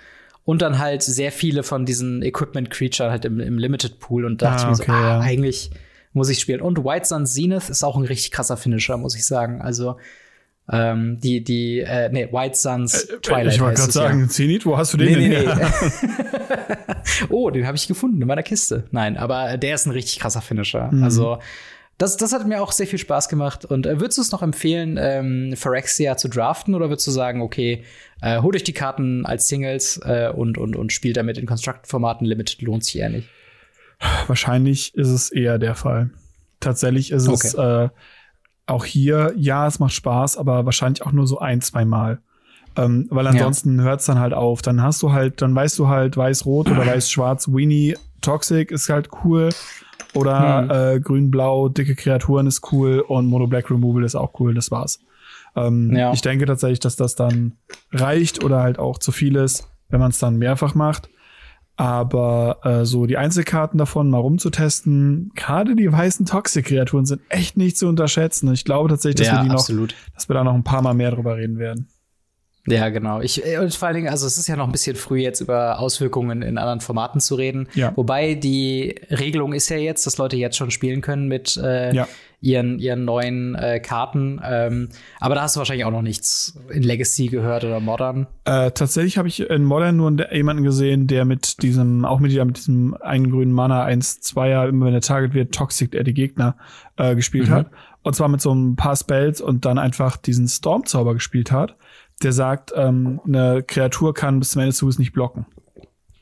[0.44, 4.42] und dann halt sehr viele von diesen Equipment Creature halt im, im Limited Pool und
[4.42, 5.20] dachte ah, ich mir so, ah, ja.
[5.20, 5.70] eigentlich,
[6.12, 6.60] muss ich spielen.
[6.60, 9.62] Und White Sun Zenith ist auch ein richtig krasser Finisher, muss ich sagen.
[9.62, 9.96] Also
[10.72, 13.54] ähm, die, die, äh, nee, White Suns äh, Twilight.
[13.54, 14.28] Ich wollte gerade sagen, ja.
[14.28, 15.54] Zenith, wo hast du den nee, denn nee?
[15.54, 16.76] Nee.
[17.28, 18.84] oh, den habe ich gefunden in meiner Kiste.
[18.90, 20.90] Nein, aber der ist ein richtig krasser Finisher.
[20.92, 21.02] Mhm.
[21.02, 21.38] Also
[22.00, 23.66] das, das hat mir auch sehr viel Spaß gemacht.
[23.66, 27.42] Und äh, würdest du es noch empfehlen, ähm, Phyrexia zu draften oder würdest du sagen,
[27.42, 27.84] okay,
[28.22, 32.26] äh, holt euch die Karten als Singles äh, und, und, und spielt damit in Construct-Formaten
[32.26, 33.28] Limited, lohnt sich eher nicht?
[34.26, 36.08] Wahrscheinlich ist es eher der Fall.
[36.58, 37.48] Tatsächlich ist okay.
[37.48, 37.88] es äh,
[38.70, 42.20] auch hier, ja, es macht Spaß, aber wahrscheinlich auch nur so ein, zwei Mal.
[42.76, 43.84] Ähm, weil ansonsten ja.
[43.84, 44.62] hört es dann halt auf.
[44.62, 49.08] Dann hast du halt, dann weißt du halt weiß-rot oder weiß-schwarz, Weenie, Toxic ist halt
[49.24, 49.50] cool.
[50.14, 50.70] Oder hm.
[50.70, 55.00] äh, grün-blau, dicke Kreaturen ist cool und Mono Black Removal ist auch cool, das war's.
[55.56, 56.12] Ähm, ja.
[56.12, 57.54] Ich denke tatsächlich, dass das dann
[57.92, 61.08] reicht oder halt auch zu viel ist, wenn man es dann mehrfach macht.
[61.80, 67.78] Aber äh, so die Einzelkarten davon mal rumzutesten, gerade die weißen Toxic-Kreaturen sind echt nicht
[67.78, 68.52] zu unterschätzen.
[68.52, 69.92] Ich glaube tatsächlich, dass ja, wir die absolut.
[69.92, 71.88] noch, dass wir da noch ein paar Mal mehr drüber reden werden.
[72.70, 73.20] Ja, genau.
[73.20, 75.40] Ich, äh, und vor allen Dingen, also es ist ja noch ein bisschen früh, jetzt
[75.40, 77.68] über Auswirkungen in anderen Formaten zu reden.
[77.74, 77.92] Ja.
[77.96, 82.08] Wobei die Regelung ist ja jetzt, dass Leute jetzt schon spielen können mit äh, ja.
[82.40, 84.40] ihren, ihren neuen äh, Karten.
[84.44, 88.26] Ähm, aber da hast du wahrscheinlich auch noch nichts in Legacy gehört oder Modern.
[88.44, 92.56] Äh, tatsächlich habe ich in Modern nur jemanden gesehen, der mit diesem, auch mit, mit
[92.56, 96.56] diesem einen grünen Mana 1-2er, immer wenn der Target wird, Toxic, er die Gegner
[96.96, 97.54] äh, gespielt mhm.
[97.54, 97.70] hat.
[98.02, 101.76] Und zwar mit so ein paar Spells und dann einfach diesen Storm-Zauber gespielt hat
[102.22, 105.46] der sagt, ähm, eine Kreatur kann bis zum Ende des Zuges nicht blocken.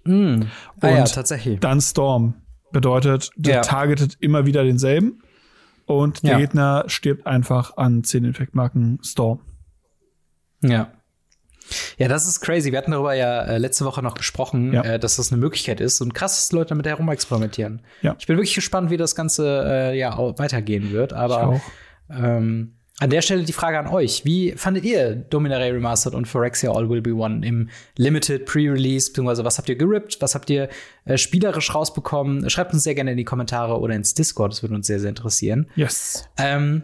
[0.05, 0.43] Mm.
[0.81, 1.61] Ah, ja, tatsächlich.
[1.61, 2.35] Dann Storm
[2.73, 3.61] bedeutet, der ja.
[3.63, 5.23] targetet immer wieder denselben
[5.87, 6.39] und der ja.
[6.39, 9.41] Gegner stirbt einfach an 10 Infektmarken Storm.
[10.63, 10.93] Ja.
[11.99, 12.73] Ja, das ist crazy.
[12.73, 14.83] Wir hatten darüber ja äh, letzte Woche noch gesprochen, ja.
[14.83, 17.83] äh, dass das eine Möglichkeit ist und krass, dass Leute damit herumexperimentieren.
[18.01, 18.17] Ja.
[18.19, 21.13] Ich bin wirklich gespannt, wie das Ganze äh, ja weitergehen wird.
[21.13, 21.61] Aber
[22.11, 24.25] ähm, an der Stelle die Frage an euch.
[24.25, 29.11] Wie fandet ihr Dominaria Remastered und Phyrexia All Will Be One im Limited Pre-Release?
[29.11, 30.19] Beziehungsweise was habt ihr gerippt?
[30.21, 30.69] Was habt ihr
[31.05, 32.51] äh, spielerisch rausbekommen?
[32.51, 34.53] Schreibt uns sehr gerne in die Kommentare oder ins Discord.
[34.53, 35.69] Das würde uns sehr, sehr interessieren.
[35.77, 36.29] Yes.
[36.39, 36.83] Ähm,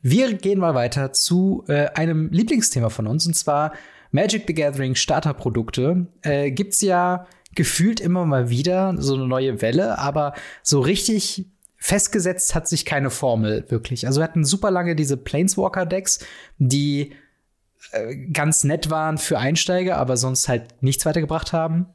[0.00, 3.74] wir gehen mal weiter zu äh, einem Lieblingsthema von uns und zwar
[4.12, 6.06] Magic the Gathering Starterprodukte.
[6.22, 11.46] Äh, gibt's ja gefühlt immer mal wieder so eine neue Welle, aber so richtig
[11.80, 14.06] festgesetzt hat sich keine Formel wirklich.
[14.06, 16.20] Also wir hatten super lange diese Planeswalker-Decks,
[16.58, 17.14] die
[17.92, 21.86] äh, ganz nett waren für Einsteiger, aber sonst halt nichts weitergebracht haben.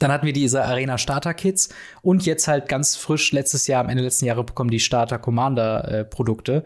[0.00, 1.70] Dann hatten wir diese Arena Starter Kits
[2.02, 5.88] und jetzt halt ganz frisch letztes Jahr, am Ende letzten Jahres bekommen die Starter Commander
[5.88, 6.64] äh, Produkte.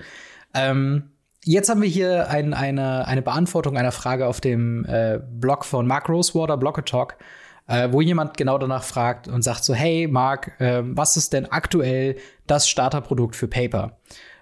[0.54, 1.10] Ähm,
[1.44, 5.86] jetzt haben wir hier ein, eine, eine Beantwortung einer Frage auf dem äh, Blog von
[5.86, 7.18] Mark Rosewater, Blocketalk.
[7.18, 7.24] Talk
[7.70, 11.46] äh, wo jemand genau danach fragt und sagt so, hey Marc, äh, was ist denn
[11.46, 13.96] aktuell das Starterprodukt für Paper?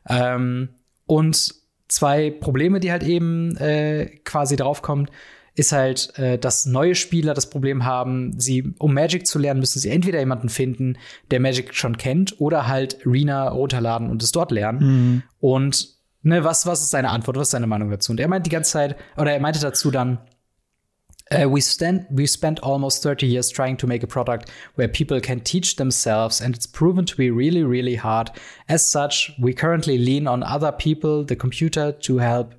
[0.08, 0.70] Ähm,
[1.06, 1.54] und
[1.88, 5.10] zwei Probleme, die halt eben äh, quasi draufkommt,
[5.54, 9.80] ist halt, äh, dass neue Spieler das Problem haben, sie, um Magic zu lernen, müssen
[9.80, 10.96] sie entweder jemanden finden,
[11.30, 14.78] der Magic schon kennt, oder halt Arena runterladen und es dort lernen.
[14.80, 15.22] Mhm.
[15.40, 15.88] Und
[16.22, 18.12] ne, was, was ist seine Antwort, was ist seine Meinung dazu?
[18.12, 20.18] Und er meint die ganze Zeit, oder er meinte dazu dann,
[21.30, 25.20] Uh, we, stand, we spent almost 30 years trying to make a product where people
[25.20, 28.30] can teach themselves, and it's proven to be really, really hard.
[28.68, 32.54] As such, we currently lean on other people, the computer, to help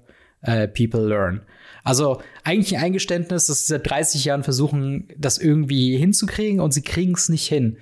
[0.47, 1.41] uh, people learn.
[1.83, 6.83] Also eigentlich ein Eingeständnis, dass sie seit 30 Jahren versuchen, das irgendwie hinzukriegen und sie
[6.83, 7.77] kriegen es nicht hin.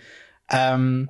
[0.50, 1.10] Ähm,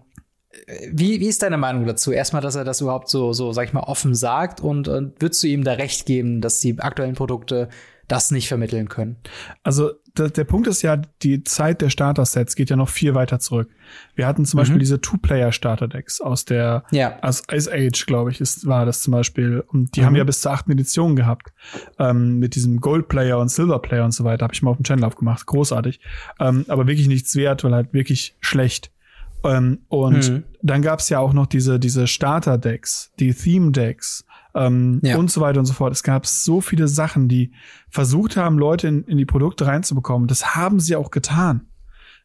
[0.91, 2.11] wie, wie ist deine Meinung dazu?
[2.11, 5.43] Erstmal, dass er das überhaupt so, so, sag ich mal, offen sagt und, und würdest
[5.43, 7.69] du ihm da recht geben, dass die aktuellen Produkte
[8.07, 9.17] das nicht vermitteln können.
[9.63, 13.39] Also der, der Punkt ist ja, die Zeit der Starter-Sets geht ja noch viel weiter
[13.39, 13.69] zurück.
[14.15, 14.61] Wir hatten zum mhm.
[14.61, 17.21] Beispiel diese Two-Player-Starter-Decks aus der ja.
[17.21, 19.63] aus Ice Age, glaube ich, ist, war das zum Beispiel.
[19.67, 20.05] Und die mhm.
[20.05, 21.53] haben wir ja bis zur achten Edition gehabt.
[21.99, 24.43] Ähm, mit diesem Gold-Player und Silver-Player und so weiter.
[24.43, 25.45] Habe ich mal auf dem Channel aufgemacht.
[25.45, 25.99] Großartig.
[26.39, 28.91] Ähm, aber wirklich nichts wert, weil halt wirklich schlecht.
[29.43, 30.43] Ähm, und mhm.
[30.61, 34.25] dann gab's ja auch noch diese, diese Starter-Decks, die Theme-Decks
[34.57, 35.17] ähm, ja.
[35.17, 35.93] und so weiter und so fort.
[35.93, 37.51] Es gab so viele Sachen, die
[37.89, 40.27] versucht haben, Leute in, in die Produkte reinzubekommen.
[40.27, 41.67] Das haben sie auch getan.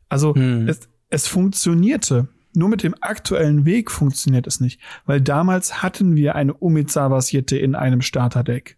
[0.08, 0.68] Also hm.
[0.68, 2.28] es, es funktionierte.
[2.54, 7.74] Nur mit dem aktuellen Weg funktioniert es nicht, weil damals hatten wir eine Umizawa-Siete in
[7.74, 8.76] einem Starterdeck.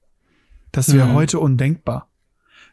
[0.71, 1.15] Das wäre hm.
[1.15, 2.09] heute undenkbar.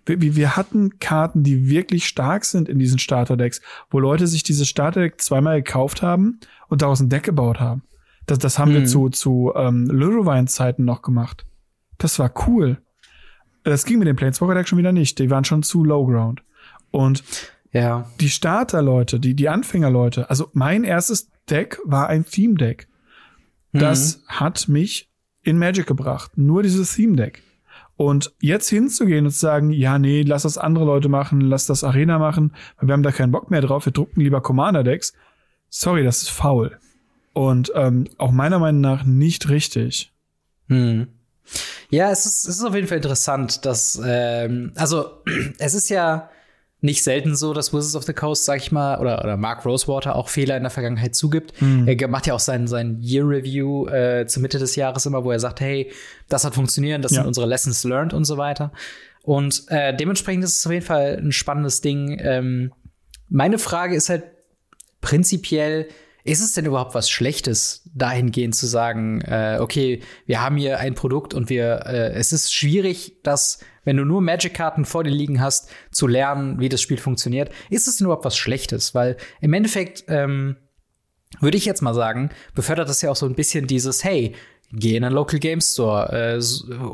[0.05, 4.67] Wir, wir hatten Karten, die wirklich stark sind in diesen Starterdecks, wo Leute sich dieses
[4.67, 6.39] Starterdeck zweimal gekauft haben
[6.69, 7.83] und daraus ein Deck gebaut haben.
[8.31, 8.81] Das, das haben hm.
[8.81, 11.45] wir zu, zu ähm, Lurowine-Zeiten noch gemacht.
[11.97, 12.77] Das war cool.
[13.63, 15.19] Das ging mit dem Planeswalker Deck schon wieder nicht.
[15.19, 16.41] Die waren schon zu low ground.
[16.91, 17.25] Und
[17.73, 18.09] ja.
[18.21, 22.87] die Starter-Leute, die, die Anfänger-Leute, also mein erstes Deck war ein Theme-Deck.
[23.73, 24.21] Das mhm.
[24.29, 25.09] hat mich
[25.43, 26.37] in Magic gebracht.
[26.37, 27.43] Nur dieses Theme Deck.
[27.97, 31.83] Und jetzt hinzugehen und zu sagen, ja, nee, lass das andere Leute machen, lass das
[31.83, 35.13] Arena machen, weil wir haben da keinen Bock mehr drauf, wir drucken lieber Commander-Decks.
[35.69, 36.79] Sorry, das ist faul.
[37.33, 40.11] Und ähm, auch meiner Meinung nach nicht richtig.
[40.67, 41.07] Hm.
[41.89, 45.23] Ja, es ist, es ist auf jeden Fall interessant, dass, ähm, also,
[45.59, 46.29] es ist ja
[46.83, 50.15] nicht selten so, dass Wizards of the Coast, sag ich mal, oder, oder Mark Rosewater
[50.15, 51.61] auch Fehler in der Vergangenheit zugibt.
[51.61, 51.87] Mhm.
[51.87, 55.31] Er macht ja auch sein, sein Year Review äh, zur Mitte des Jahres immer, wo
[55.31, 55.91] er sagt, hey,
[56.27, 57.17] das hat funktioniert, das ja.
[57.17, 58.71] sind unsere Lessons learned und so weiter.
[59.21, 62.19] Und äh, dementsprechend ist es auf jeden Fall ein spannendes Ding.
[62.19, 62.73] Ähm,
[63.29, 64.23] meine Frage ist halt
[65.01, 65.87] prinzipiell,
[66.23, 70.95] ist es denn überhaupt was Schlechtes, dahingehend zu sagen, äh, okay, wir haben hier ein
[70.95, 75.41] Produkt und wir, äh, es ist schwierig, das, wenn du nur Magic-Karten vor dir liegen
[75.41, 77.51] hast, zu lernen, wie das Spiel funktioniert.
[77.69, 78.93] Ist es denn überhaupt was Schlechtes?
[78.93, 80.57] Weil im Endeffekt, ähm,
[81.39, 84.35] würde ich jetzt mal sagen, befördert das ja auch so ein bisschen dieses, hey,
[84.73, 86.41] geh in einen Local Game Store, äh,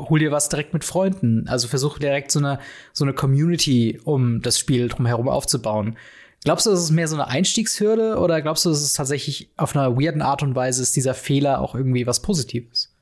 [0.08, 1.46] hol dir was direkt mit Freunden.
[1.48, 2.58] Also versuch direkt so eine,
[2.92, 5.96] so eine Community um das Spiel drumherum aufzubauen.
[6.44, 9.74] Glaubst du, das ist mehr so eine Einstiegshürde oder glaubst du, dass es tatsächlich auf
[9.74, 12.94] einer weirden Art und Weise ist dieser Fehler auch irgendwie was Positives?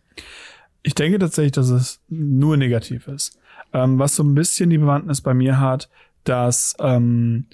[0.82, 3.38] Ich denke tatsächlich, dass es nur negativ ist.
[3.72, 5.88] Ähm, was so ein bisschen die Bewandtnis bei mir hat,
[6.24, 7.46] dass ähm,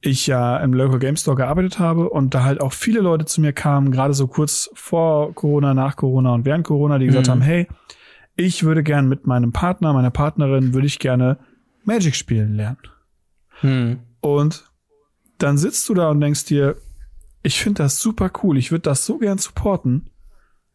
[0.00, 3.40] ich ja im Local Game Store gearbeitet habe und da halt auch viele Leute zu
[3.40, 7.30] mir kamen, gerade so kurz vor Corona, nach Corona und während Corona, die gesagt mhm.
[7.30, 7.66] haben, hey,
[8.36, 11.38] ich würde gern mit meinem Partner, meiner Partnerin, würde ich gerne
[11.84, 12.78] Magic spielen lernen.
[13.62, 13.98] Mhm.
[14.34, 14.64] Und
[15.38, 16.76] dann sitzt du da und denkst dir,
[17.42, 20.10] ich finde das super cool, ich würde das so gern supporten,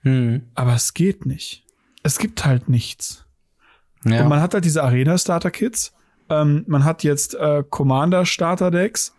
[0.02, 0.44] hm.
[0.56, 1.66] aber es geht nicht.
[2.04, 3.26] Es gibt halt nichts.
[4.06, 4.24] Ja.
[4.24, 5.94] Und man hat halt diese Arena-Starter-Kits,
[6.30, 9.14] ähm, man hat jetzt äh, Commander-Starter-Decks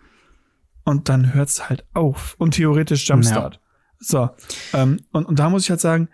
[0.84, 2.34] und dann hört's halt auf.
[2.38, 3.54] Und theoretisch Jumpstart.
[3.54, 3.60] Ja.
[4.00, 4.30] So.
[4.72, 6.08] Ähm, und, und da muss ich halt sagen,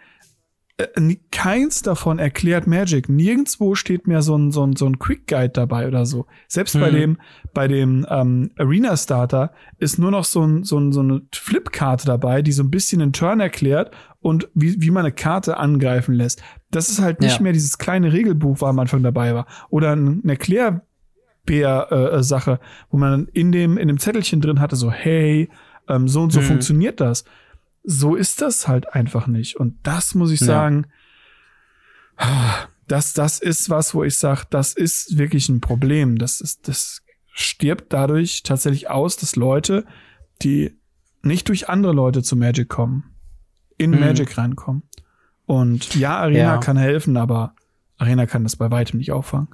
[1.32, 3.08] keins davon erklärt Magic.
[3.08, 6.26] Nirgendwo steht mehr so ein, so ein, so ein Quick Guide dabei oder so.
[6.46, 6.80] Selbst hm.
[6.80, 7.18] bei dem,
[7.52, 12.06] bei dem ähm, Arena Starter ist nur noch so, ein, so, ein, so eine Flipkarte
[12.06, 16.14] dabei, die so ein bisschen den Turn erklärt und wie, wie man eine Karte angreifen
[16.14, 16.40] lässt.
[16.70, 17.42] Das ist halt nicht ja.
[17.42, 19.46] mehr dieses kleine Regelbuch, was am Anfang dabei war.
[19.70, 22.58] Oder eine Erklärbär-Sache, äh,
[22.90, 25.48] wo man in dem, in dem Zettelchen drin hatte, so, hey,
[25.88, 26.46] ähm, so und so hm.
[26.46, 27.24] funktioniert das
[27.82, 29.56] so ist das halt einfach nicht.
[29.56, 30.86] Und das muss ich sagen,
[32.20, 32.68] ja.
[32.86, 36.18] das, das ist was, wo ich sage, das ist wirklich ein Problem.
[36.18, 39.86] Das ist, das stirbt dadurch tatsächlich aus, dass Leute,
[40.42, 40.78] die
[41.22, 43.14] nicht durch andere Leute zu Magic kommen,
[43.76, 44.00] in mhm.
[44.00, 44.82] Magic reinkommen.
[45.46, 46.58] Und ja, Arena ja.
[46.58, 47.54] kann helfen, aber
[47.96, 49.48] Arena kann das bei weitem nicht auffangen.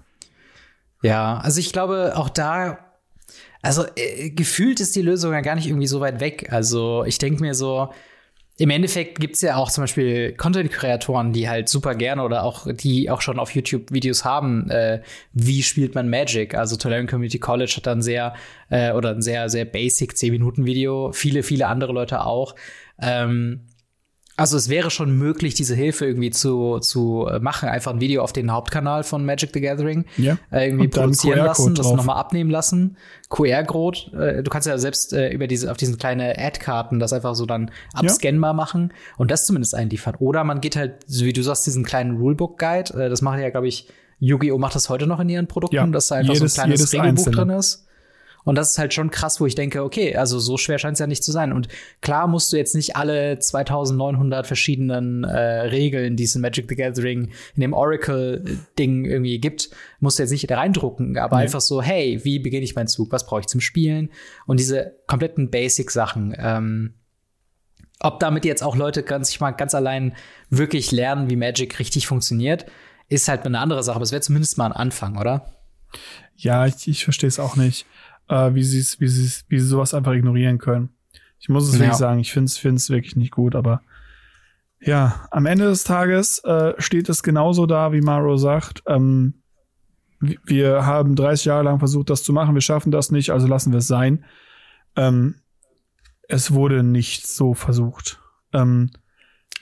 [1.03, 2.79] Ja, also ich glaube, auch da,
[3.63, 6.53] also äh, gefühlt ist die Lösung ja gar nicht irgendwie so weit weg.
[6.53, 7.93] Also ich denke mir so,
[8.57, 13.11] im Endeffekt gibt's ja auch zum Beispiel Content-Kreatoren, die halt super gerne oder auch die
[13.11, 16.55] auch schon auf YouTube Videos haben, äh, wie spielt man Magic.
[16.55, 18.35] Also Tulane Community College hat dann sehr
[18.71, 21.11] äh, oder ein sehr sehr basic 10 Minuten Video.
[21.13, 22.55] Viele viele andere Leute auch.
[23.03, 23.61] Ähm,
[24.37, 28.23] also es wäre schon möglich, diese Hilfe irgendwie zu, zu äh, machen, einfach ein Video
[28.23, 30.39] auf den Hauptkanal von Magic the Gathering ja.
[30.51, 32.97] äh, irgendwie produzieren lassen, das nochmal abnehmen lassen.
[33.31, 37.35] QR-Code, äh, du kannst ja selbst äh, über diese, auf diesen kleinen Ad-Karten das einfach
[37.35, 38.55] so dann abscannbar ja.
[38.55, 40.17] machen und das zumindest einliefern.
[40.19, 43.51] Oder man geht halt, so wie du sagst, diesen kleinen Rulebook-Guide, äh, das machen ja,
[43.51, 44.59] glaube ich, Yu-Gi-Oh!
[44.59, 45.87] macht das heute noch in ihren Produkten, ja.
[45.87, 47.37] dass da einfach jedes, so ein kleines Regelbuch Einzelne.
[47.37, 47.87] drin ist.
[48.45, 51.01] Und das ist halt schon krass, wo ich denke, okay, also so schwer scheint es
[51.01, 51.53] ja nicht zu sein.
[51.53, 51.69] Und
[52.03, 56.77] klar musst du jetzt nicht alle 2900 verschiedenen äh, Regeln, die es in Magic the
[56.77, 61.45] Gathering in dem Oracle-Ding irgendwie gibt, musst du jetzt nicht reindrucken, aber nee.
[61.45, 63.11] einfach so, hey, wie beginne ich meinen Zug?
[63.13, 64.11] Was brauche ich zum Spielen?
[64.47, 66.37] Und diese kompletten Basic-Sachen.
[66.39, 66.95] Ähm,
[68.01, 70.15] ob damit jetzt auch Leute ganz, ich mal ganz allein
[70.51, 72.67] wirklich lernen, wie Magic richtig funktioniert,
[73.09, 73.97] ist halt eine andere Sache.
[73.97, 75.47] Aber es wäre zumindest mal ein Anfang, oder?
[76.37, 77.87] Ja, ich, ich verstehe es auch nicht
[78.29, 80.91] äh, wie sie wie sie wie sie sowas einfach ignorieren können.
[81.39, 81.81] Ich muss es ja.
[81.81, 83.83] wirklich sagen, ich finde es finde es wirklich nicht gut, aber
[84.81, 88.83] ja, am Ende des Tages äh, steht es genauso da, wie Maro sagt.
[88.87, 89.35] Ähm,
[90.21, 93.73] wir haben 30 Jahre lang versucht, das zu machen, wir schaffen das nicht, also lassen
[93.73, 94.25] wir es sein.
[94.97, 95.37] Ähm,
[96.29, 98.21] es wurde nicht so versucht.
[98.53, 98.91] Ähm,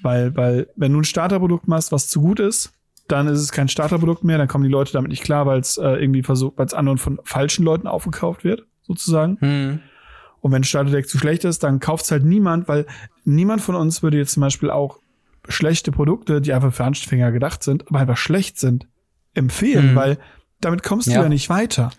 [0.03, 2.72] weil, weil, wenn du ein Starterprodukt machst, was zu gut ist,
[3.08, 5.76] dann ist es kein Starterprodukt mehr, dann kommen die Leute damit nicht klar, weil es
[5.76, 9.38] äh, irgendwie versucht, weil es anderen von falschen Leuten aufgekauft wird, sozusagen.
[9.40, 9.80] Hm.
[10.40, 12.86] Und wenn ein Starterdeck zu schlecht ist, dann kauft es halt niemand, weil
[13.24, 14.98] niemand von uns würde jetzt zum Beispiel auch
[15.48, 18.86] schlechte Produkte, die einfach für Anfänger gedacht sind, aber einfach schlecht sind,
[19.34, 19.96] empfehlen, hm.
[19.96, 20.18] weil
[20.60, 21.18] damit kommst ja.
[21.18, 21.90] du ja nicht weiter.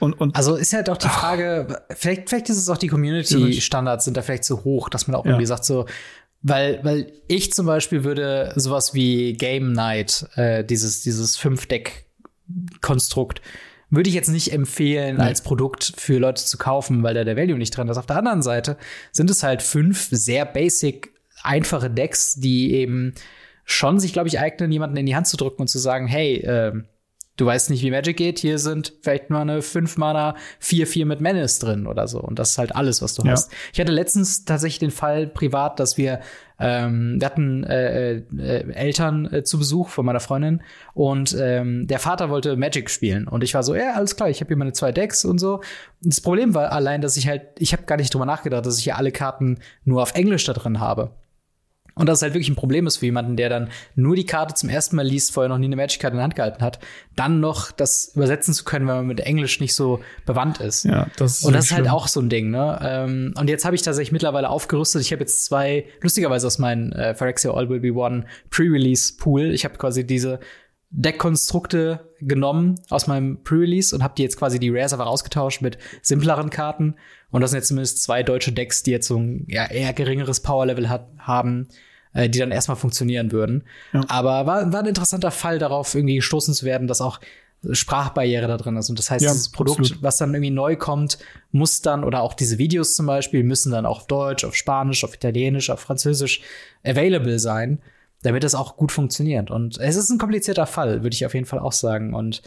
[0.00, 2.88] Und, und also ist halt auch die Frage, ach, vielleicht, vielleicht ist es auch die
[2.88, 5.32] Community-Standards sind da vielleicht zu hoch, dass man auch ja.
[5.32, 5.86] irgendwie sagt so,
[6.42, 13.42] Weil, weil ich zum Beispiel würde sowas wie Game Night, äh, dieses, dieses Fünf-Deck-Konstrukt,
[13.90, 15.22] würde ich jetzt nicht empfehlen, nee.
[15.22, 17.98] als Produkt für Leute zu kaufen, weil da der Value nicht dran ist.
[17.98, 18.78] Auf der anderen Seite
[19.12, 23.14] sind es halt fünf sehr basic, einfache Decks, die eben
[23.64, 26.36] schon sich, glaube ich, eignen, jemanden in die Hand zu drücken und zu sagen, hey,
[26.36, 26.72] äh,
[27.40, 31.20] du weißt nicht, wie Magic geht, hier sind vielleicht mal eine 5 Mana 4-4 mit
[31.20, 32.20] Menace drin oder so.
[32.20, 33.32] Und das ist halt alles, was du ja.
[33.32, 33.50] hast.
[33.72, 36.20] Ich hatte letztens tatsächlich den Fall privat, dass wir
[36.62, 41.98] ähm, wir hatten äh, äh, Eltern äh, zu Besuch von meiner Freundin und ähm, der
[41.98, 44.74] Vater wollte Magic spielen und ich war so, ja, alles klar, ich habe hier meine
[44.74, 45.54] zwei Decks und so.
[46.04, 48.76] Und das Problem war allein, dass ich halt, ich habe gar nicht drüber nachgedacht, dass
[48.76, 51.12] ich hier alle Karten nur auf Englisch da drin habe.
[52.00, 54.54] Und das ist halt wirklich ein Problem ist für jemanden, der dann nur die Karte
[54.54, 56.78] zum ersten Mal liest, vorher noch nie eine Magic-Karte in der Hand gehalten hat,
[57.14, 60.84] dann noch das übersetzen zu können, wenn man mit Englisch nicht so bewandt ist.
[60.84, 62.78] Ja, das ist Und das ist halt auch so ein Ding, ne?
[62.82, 65.02] Ähm, und jetzt habe ich tatsächlich mittlerweile aufgerüstet.
[65.02, 69.52] Ich habe jetzt zwei, lustigerweise aus meinem äh, Phyrexia All Will Be One Pre-Release-Pool.
[69.52, 70.40] Ich habe quasi diese
[70.90, 75.78] Deckkonstrukte genommen aus meinem Pre-Release und habe die jetzt quasi die Rares einfach ausgetauscht mit
[76.02, 76.96] simpleren Karten.
[77.30, 80.40] Und das sind jetzt zumindest zwei deutsche Decks, die jetzt so ein ja, eher geringeres
[80.40, 81.68] Power-Level haben,
[82.12, 83.64] äh, die dann erstmal funktionieren würden.
[83.92, 84.04] Ja.
[84.08, 87.20] Aber war, war ein interessanter Fall, darauf irgendwie gestoßen zu werden, dass auch
[87.72, 88.88] Sprachbarriere da drin ist.
[88.88, 90.02] Und das heißt, ja, dieses Produkt, absolut.
[90.02, 91.18] was dann irgendwie neu kommt,
[91.52, 95.04] muss dann, oder auch diese Videos zum Beispiel, müssen dann auch auf Deutsch, auf Spanisch,
[95.04, 96.40] auf Italienisch, auf Französisch
[96.84, 97.80] available sein,
[98.22, 99.50] damit es auch gut funktioniert.
[99.50, 102.14] Und es ist ein komplizierter Fall, würde ich auf jeden Fall auch sagen.
[102.14, 102.42] Und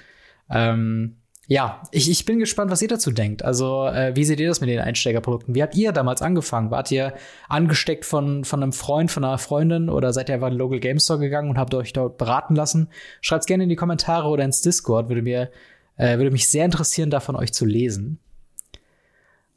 [0.49, 3.43] ähm, ja, ich, ich bin gespannt, was ihr dazu denkt.
[3.43, 5.53] Also, äh, wie seht ihr das mit den Einsteigerprodukten?
[5.53, 6.71] Wie habt ihr damals angefangen?
[6.71, 7.13] Wart ihr
[7.49, 10.79] angesteckt von, von einem Freund, von einer Freundin oder seid ihr einfach in den Local
[10.79, 12.87] Game Store gegangen und habt euch dort beraten lassen?
[13.19, 15.09] Schreibt's gerne in die Kommentare oder ins Discord.
[15.09, 15.51] Würde mir,
[15.97, 18.19] äh, würde mich sehr interessieren, da von euch zu lesen.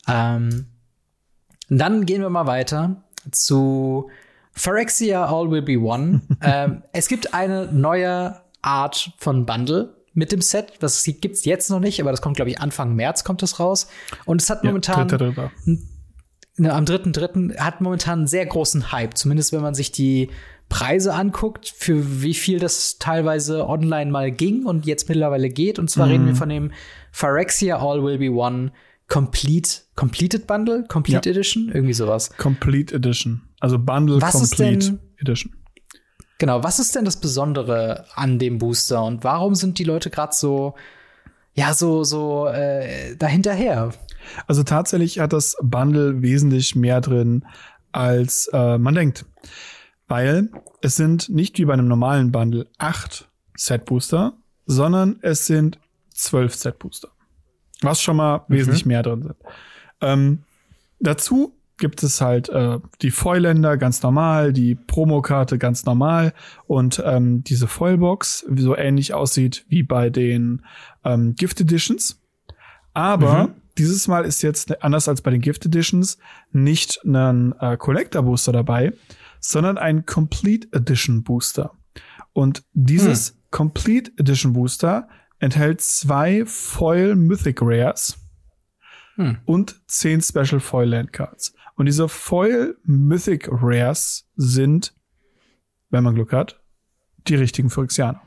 [0.09, 0.67] Ähm,
[1.69, 4.11] dann gehen wir mal weiter zu
[4.53, 6.23] Phyrexia All Will Be One.
[6.43, 10.73] ähm, es gibt eine neue Art von Bundle mit dem Set.
[10.81, 13.87] Das gibt's jetzt noch nicht, aber das kommt, glaube ich, Anfang März kommt es raus.
[14.25, 15.09] Und es hat momentan.
[15.09, 15.51] Ja,
[16.57, 17.59] ne, am 3.3.
[17.59, 20.31] hat momentan einen sehr großen Hype, zumindest wenn man sich die
[20.69, 25.79] Preise anguckt, für wie viel das teilweise online mal ging und jetzt mittlerweile geht.
[25.79, 26.13] Und zwar mhm.
[26.13, 26.73] reden wir von dem
[27.13, 28.73] Phyrexia All Will Be One
[29.09, 31.31] Complete, Completed Bundle, Complete ja.
[31.31, 32.31] Edition, irgendwie sowas.
[32.39, 33.43] Complete Edition.
[33.61, 35.53] Also Bundle Was Complete Edition.
[36.39, 40.35] Genau, was ist denn das Besondere an dem Booster und warum sind die Leute gerade
[40.35, 40.75] so,
[41.55, 43.93] ja, so, so äh, dahinterher?
[44.47, 47.45] Also tatsächlich hat das Bundle wesentlich mehr drin,
[47.93, 49.25] als äh, man denkt.
[50.09, 50.51] Weil
[50.83, 54.35] es sind nicht wie bei einem normalen Bundle acht Set-Booster,
[54.67, 55.79] sondern es sind
[56.13, 57.09] zwölf Set-Booster.
[57.81, 58.55] Was schon mal mhm.
[58.55, 59.37] wesentlich mehr drin sind.
[60.03, 60.43] Ähm,
[61.01, 66.33] dazu gibt es halt äh, die Foiländer ganz normal, die Promokarte ganz normal
[66.67, 70.65] und ähm, diese Foilbox, wie so ähnlich aussieht wie bei den
[71.05, 72.23] ähm, Gift Editions.
[72.95, 73.55] Aber mhm.
[73.77, 76.19] dieses Mal ist jetzt anders als bei den Gift Editions
[76.53, 78.93] nicht ein äh, Collector Booster dabei,
[79.41, 81.73] sondern ein Complete Edition Booster.
[82.33, 83.39] Und dieses mhm.
[83.51, 85.09] Complete Edition Booster
[85.39, 88.19] enthält zwei Foil Mythic Rares
[89.17, 89.39] hm.
[89.45, 91.55] und zehn Special Foil Land Cards.
[91.77, 94.95] Und diese Foil Mythic Rares sind,
[95.91, 96.61] wenn man Glück hat,
[97.29, 98.21] die richtigen Phyrexianer.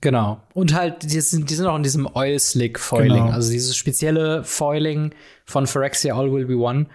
[0.00, 0.42] Genau.
[0.52, 3.24] Und halt, die sind, die sind auch in diesem Oil Slick Foiling.
[3.24, 3.30] Genau.
[3.30, 5.14] Also dieses spezielle Foiling
[5.46, 6.86] von Phyrexia All Will Be One.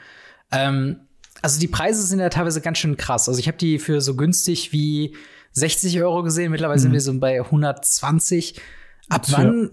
[0.52, 1.08] Ähm,
[1.42, 3.28] also die Preise sind ja teilweise ganz schön krass.
[3.28, 5.16] Also ich habe die für so günstig wie
[5.54, 6.52] 60 Euro gesehen.
[6.52, 6.84] Mittlerweile mhm.
[6.84, 8.62] sind wir so bei 120.
[9.10, 9.72] Ab wann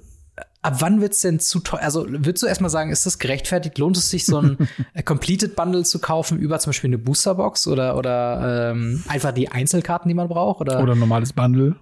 [0.62, 1.80] ab wann wird's denn zu teuer?
[1.80, 3.78] Also würdest du erstmal sagen, ist das gerechtfertigt?
[3.78, 4.68] Lohnt es sich, so ein
[5.04, 10.08] Completed Bundle zu kaufen über zum Beispiel eine Boosterbox oder, oder ähm, einfach die Einzelkarten,
[10.08, 10.60] die man braucht?
[10.60, 11.76] Oder, oder ein normales Bundle.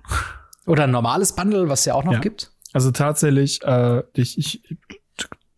[0.66, 2.20] Oder ein normales Bundle, was ja auch noch ja.
[2.20, 2.52] gibt?
[2.72, 4.62] Also tatsächlich, äh, ich, ich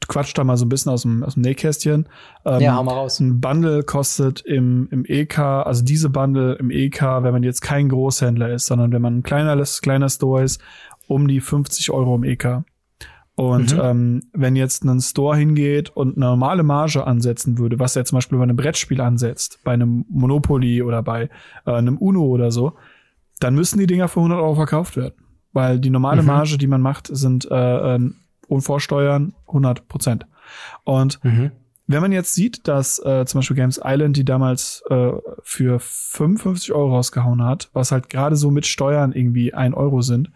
[0.09, 2.09] quatsch da mal so ein bisschen aus dem, aus dem Nähkästchen.
[2.44, 3.18] Ähm, ja, hau mal raus.
[3.20, 7.88] Ein Bundle kostet im, im EK, also diese Bundle im EK, wenn man jetzt kein
[7.88, 10.61] Großhändler ist, sondern wenn man ein kleiner, kleiner Store ist,
[11.09, 12.64] um die 50 Euro im EK.
[13.37, 13.80] Und mhm.
[13.82, 18.16] ähm, wenn jetzt ein Store hingeht und eine normale Marge ansetzen würde, was er zum
[18.16, 21.28] Beispiel bei einem Brettspiel ansetzt, bei einem Monopoly oder bei
[21.66, 22.72] äh, einem Uno oder so,
[23.39, 25.14] dann müssen die Dinger für 100 Euro verkauft werden.
[25.53, 26.28] Weil die normale mhm.
[26.28, 28.11] Marge, die man macht, sind äh, äh,
[28.59, 30.26] Vorsteuern 100 Prozent.
[30.84, 31.53] Und mhm.
[31.87, 35.12] wenn man jetzt sieht, dass äh, zum Beispiel Games Island die damals äh,
[35.43, 40.30] für 55 Euro rausgehauen hat, was halt gerade so mit Steuern irgendwie ein Euro sind,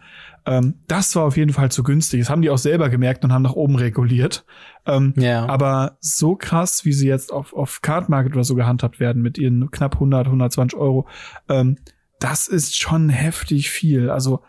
[0.45, 2.19] ähm, das war auf jeden Fall zu günstig.
[2.21, 4.43] Das haben die auch selber gemerkt und haben nach oben reguliert.
[4.85, 5.45] Ähm, Ja.
[5.47, 9.37] Aber so krass, wie sie jetzt auf, auf Card Market oder so gehandhabt werden mit
[9.37, 11.07] ihren knapp 100, 120 Euro,
[11.49, 11.77] ähm,
[12.19, 14.09] das ist schon heftig viel.
[14.09, 14.41] Also,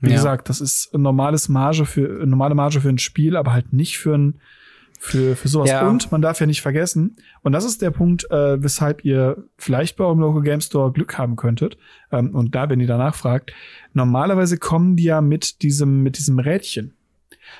[0.00, 0.16] wie Ja.
[0.16, 3.98] gesagt, das ist normales Marge für, eine normale Marge für ein Spiel, aber halt nicht
[3.98, 4.40] für ein,
[5.02, 5.70] für, für sowas.
[5.70, 5.88] Ja.
[5.88, 9.96] Und man darf ja nicht vergessen, und das ist der Punkt, äh, weshalb ihr vielleicht
[9.96, 11.78] bei eurem Local Game Store Glück haben könntet.
[12.12, 13.54] Ähm, und da, wenn ihr danach fragt,
[13.94, 16.92] normalerweise kommen die ja mit diesem, mit diesem Rädchen.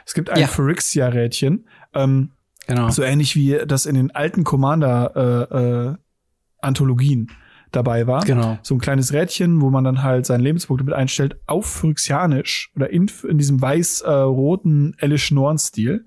[0.04, 0.48] Es gibt ein Ja.
[0.48, 1.64] Phyrexia-Rädchen,
[1.94, 2.32] ähm,
[2.66, 2.90] Genau.
[2.90, 7.30] so ähnlich wie das in den alten Commander-Anthologien
[7.72, 8.24] dabei war.
[8.24, 8.58] Genau.
[8.62, 12.90] So ein kleines Rädchen, wo man dann halt seine Lebenspunkte mit einstellt, auf Phyrexianisch oder
[12.90, 16.04] in, in diesem weiß-roten Elish Norn-Stil.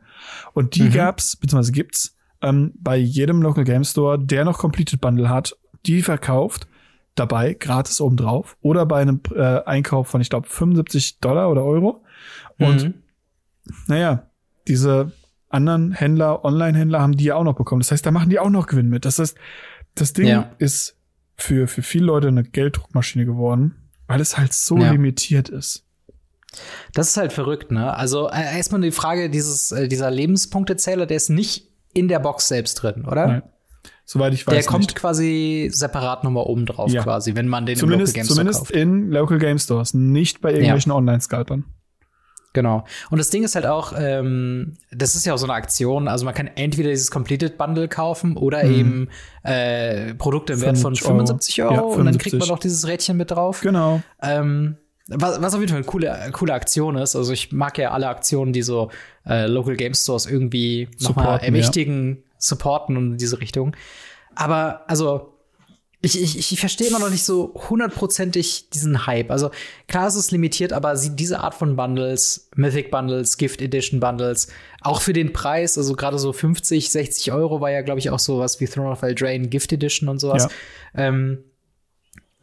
[0.54, 0.92] Und die Mhm.
[0.94, 6.02] gab's, beziehungsweise gibt's, ähm, bei jedem Local Game Store, der noch Completed Bundle hat, die
[6.02, 6.68] verkauft,
[7.16, 8.58] dabei, gratis obendrauf.
[8.62, 12.04] Oder bei einem äh, Einkauf von, ich glaube, 75 Dollar oder Euro.
[12.58, 12.94] Und Mhm.
[13.88, 14.28] naja,
[14.68, 15.12] diese
[15.50, 17.82] anderen Händler, Online-Händler haben die ja auch noch bekommen.
[17.82, 19.06] Das heißt, da machen die auch noch Gewinn mit.
[19.06, 19.38] Das heißt,
[19.96, 20.52] das Ding Ja.
[20.58, 20.98] ist
[21.36, 23.76] für, für viele Leute eine Gelddruckmaschine geworden,
[24.08, 24.92] weil es halt so Ja.
[24.92, 25.86] limitiert ist.
[26.94, 27.96] Das ist halt verrückt, ne?
[27.96, 32.48] Also äh, erstmal die Frage, dieses, äh, dieser Lebenspunktezähler, der ist nicht in der Box
[32.48, 33.28] selbst drin, oder?
[33.28, 33.44] Nein.
[34.06, 34.54] Soweit ich weiß.
[34.54, 34.96] der kommt nicht.
[34.96, 37.04] quasi separat nochmal oben drauf, Ja.
[37.04, 38.72] quasi, wenn man den Zumindest, im Local Game Store zumindest kauft.
[38.72, 41.64] in Local Game Stores, nicht bei irgendwelchen Online-Scalpern.
[42.56, 42.84] Genau.
[43.10, 46.08] Und das Ding ist halt auch, ähm, das ist ja auch so eine Aktion.
[46.08, 48.74] Also man kann entweder dieses Completed Bundle kaufen oder Mhm.
[48.76, 49.10] eben
[49.44, 51.14] äh, Produkte im Wert von 50 Euro.
[51.18, 51.74] 75 Euro.
[51.74, 52.40] Ja, Und dann kriegt 75.
[52.40, 53.62] man noch dieses Rädchen mit drauf.
[53.62, 54.04] Genau.
[54.22, 54.78] Ähm,
[55.08, 57.16] was, was auf jeden Fall eine coole, coole Aktion ist.
[57.16, 58.90] Also ich mag ja alle Aktionen, die so
[59.26, 63.76] äh, Local Game Stores irgendwie nochmal ermächtigen, supporten und in diese Richtung.
[64.36, 65.34] Aber also
[66.06, 69.32] ich, ich, ich verstehe immer noch nicht so hundertprozentig diesen Hype.
[69.32, 69.52] Also
[69.88, 74.48] klar, es ist limitiert, aber sie, diese Art von Bundles, Mythic Bundles, Gift Edition Bundles,
[74.82, 78.20] auch für den Preis, also gerade so 50, 60 Euro war ja, glaube ich, auch
[78.20, 80.50] sowas wie Throne of Eldraine Gift Edition und sowas.
[80.94, 81.46] Ähm,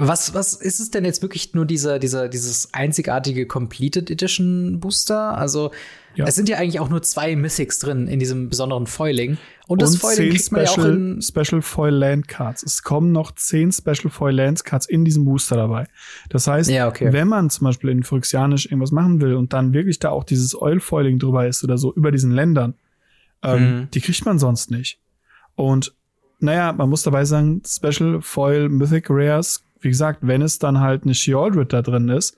[0.09, 5.36] was, was ist es denn jetzt wirklich nur dieser, dieser, dieses einzigartige Completed Edition Booster?
[5.38, 5.70] Also,
[6.14, 6.26] Ja.
[6.26, 9.38] es sind ja eigentlich auch nur zwei Mythics drin in diesem besonderen Foiling.
[9.68, 11.22] Und das Und Foiling zehn kriegt man ja auch Special, in.
[11.22, 12.62] Special Foil Land Cards.
[12.64, 15.86] Es kommen noch zehn Special Foil Land Cards in diesem Booster dabei.
[16.28, 17.12] Das heißt, Ja, okay.
[17.12, 20.61] wenn man zum Beispiel in Phyrexianisch irgendwas machen will und dann wirklich da auch dieses
[20.61, 22.74] Oil Foiling drüber ist oder so über diesen Ländern,
[23.42, 23.88] ähm, Mhm.
[23.92, 24.98] die kriegt man sonst nicht.
[25.55, 25.94] Und
[26.40, 31.05] naja, man muss dabei sagen, Special Foil Mythic Rares, wie gesagt, wenn es dann halt
[31.05, 32.37] eine Sheoldred da drin ist,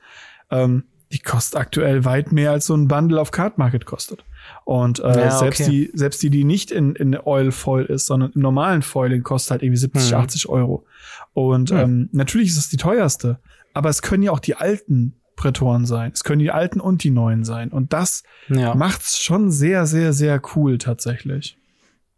[0.51, 4.25] ähm, die kostet aktuell weit mehr als so ein Bundle auf Card Market kostet.
[4.65, 5.71] Und äh, Ja, selbst okay.
[5.71, 9.51] die, selbst die, die nicht in, in Oil Foil ist, sondern im normalen Foiling kostet
[9.53, 10.17] halt irgendwie 70, Mhm.
[10.19, 10.87] 80 Euro.
[11.35, 11.77] Und Mhm.
[11.79, 13.39] ähm, natürlich ist es die teuerste,
[13.75, 16.13] aber es können ja auch die alten Prätoren sein.
[16.15, 17.71] Es können die alten und die neuen sein.
[17.71, 18.75] Und das Ja.
[18.75, 21.59] macht's schon sehr, sehr, sehr cool tatsächlich.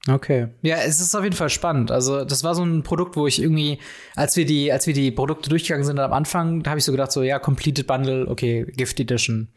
[0.07, 0.48] Okay.
[0.61, 1.90] Ja, es ist auf jeden Fall spannend.
[1.90, 3.78] Also, das war so ein Produkt, wo ich irgendwie,
[4.14, 6.92] als wir die, als wir die Produkte durchgegangen sind am Anfang, da habe ich so
[6.92, 9.48] gedacht, so, ja, Completed Bundle, okay, Gift Edition.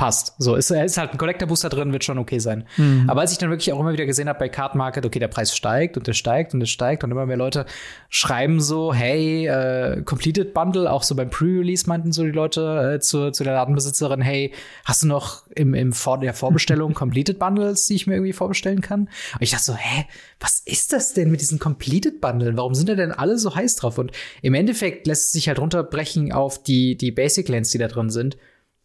[0.00, 0.32] Passt.
[0.38, 2.64] So, ist, ist halt ein Collector Booster drin, wird schon okay sein.
[3.06, 5.28] Aber als ich dann wirklich auch immer wieder gesehen habe bei Card Market, okay, der
[5.28, 7.66] Preis steigt und der steigt und der steigt und immer mehr Leute
[8.08, 13.00] schreiben so, hey, äh, Completed Bundle, auch so beim Pre-Release meinten so die Leute äh,
[13.00, 14.54] zu, zu der Ladenbesitzerin, hey,
[14.86, 18.80] hast du noch im, im Vor der Vorbestellung Completed Bundles, die ich mir irgendwie vorbestellen
[18.80, 19.00] kann?
[19.00, 20.06] Und ich dachte so, hä,
[20.38, 22.56] was ist das denn mit diesen Completed Bundles?
[22.56, 23.98] Warum sind da denn alle so heiß drauf?
[23.98, 27.88] Und im Endeffekt lässt es sich halt runterbrechen auf die, die Basic Lands, die da
[27.88, 28.38] drin sind.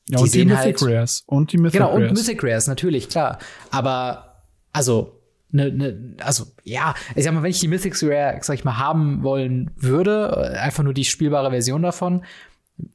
[0.09, 1.23] Ja, Die und die Mythic halt- Rares.
[1.25, 2.19] Und die Mythic Genau, und Rares.
[2.19, 3.39] Mythic Rares, natürlich, klar.
[3.71, 5.19] Aber, also,
[5.51, 8.77] ne, ne, also, ja, ich sag mal, wenn ich die Mythic Rare, sag ich mal,
[8.77, 12.23] haben wollen würde, äh, einfach nur die spielbare Version davon,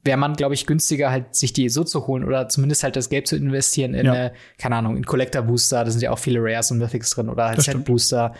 [0.03, 3.09] wäre man, glaube ich, günstiger, halt sich die so zu holen oder zumindest halt das
[3.09, 4.13] Geld zu investieren in, Ja.
[4.13, 7.29] eine, keine Ahnung, in Collector Booster, da sind ja auch viele Rares und Mythics drin
[7.29, 7.83] oder halt Set.
[7.83, 8.35] Booster,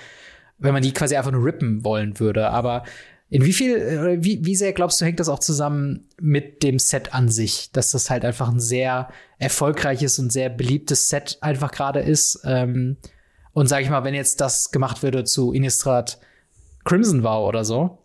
[0.60, 2.50] wenn man die quasi einfach nur rippen wollen würde.
[2.52, 2.84] Aber
[3.32, 6.80] in wie viel, äh, wie, wie sehr glaubst du, hängt das auch zusammen mit dem
[6.80, 9.08] Set an sich, dass das halt einfach ein sehr
[9.40, 12.42] erfolgreiches und sehr beliebtes Set einfach gerade ist?
[12.44, 12.98] Ähm,
[13.54, 16.20] und sag ich mal, wenn jetzt das gemacht würde zu Innistrad
[16.84, 18.00] Crimson Vow oder so,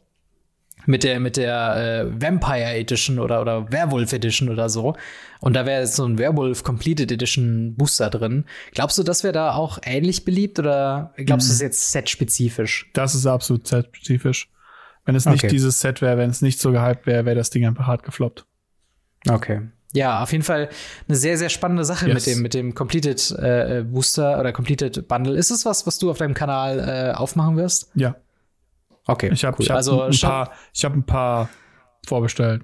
[0.86, 4.94] mit der mit der äh, Vampire Edition oder oder Werewolf Edition oder so
[5.40, 8.44] und da wäre jetzt so ein Werewolf Completed Edition Booster drin.
[8.72, 12.88] Glaubst du, das wäre da auch ähnlich beliebt oder glaubst du, es ist jetzt set-spezifisch?
[12.92, 14.48] Das ist absolut set-spezifisch.
[15.06, 15.48] Wenn es nicht Okay.
[15.48, 18.44] dieses Set wäre, wenn es nicht so gehypt wäre, wäre das Ding einfach hart gefloppt.
[19.28, 19.62] Okay.
[19.92, 20.68] Ja, auf jeden Fall
[21.08, 22.14] eine sehr, sehr spannende Sache yes.
[22.14, 25.36] mit dem, mit dem Completed äh, Booster oder Completed Bundle.
[25.36, 27.90] Ist es was, was du auf deinem Kanal äh, aufmachen wirst?
[27.94, 28.16] Ja.
[29.06, 29.30] Okay.
[29.32, 29.66] Ich habe cool.
[29.68, 31.48] hab also, ein, paar, ich hab ein paar
[32.04, 32.62] vorbestellt.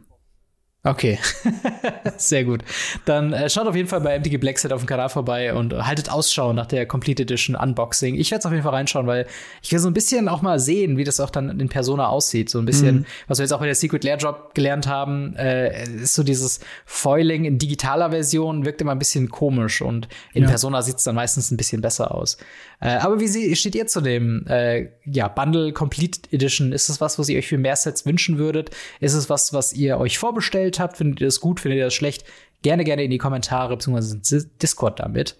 [0.84, 1.20] Okay,
[2.16, 2.64] sehr gut.
[3.04, 6.10] Dann äh, schaut auf jeden Fall bei MTG Blackset auf dem Kanal vorbei und haltet
[6.10, 8.16] Ausschau nach der Complete Edition Unboxing.
[8.16, 9.28] Ich werde es auf jeden Fall reinschauen, weil
[9.62, 12.50] ich will so ein bisschen auch mal sehen, wie das auch dann in Persona aussieht.
[12.50, 13.06] So ein bisschen, mhm.
[13.28, 16.58] was wir jetzt auch bei der Secret Lair Drop gelernt haben, äh, ist so dieses
[16.84, 20.48] Foiling in digitaler Version wirkt immer ein bisschen komisch und in ja.
[20.48, 22.38] Persona sieht es dann meistens ein bisschen besser aus.
[22.82, 26.72] Äh, aber wie sie, steht ihr zu dem äh, ja, Bundle Complete Edition?
[26.72, 28.70] Ist es was, was ihr euch für mehr Sets wünschen würdet?
[28.98, 30.96] Ist es was, was ihr euch vorbestellt habt?
[30.96, 31.60] Findet ihr das gut?
[31.60, 32.24] Findet ihr das schlecht?
[32.62, 34.46] Gerne, gerne in die Kommentare bzw.
[34.60, 35.36] Discord damit.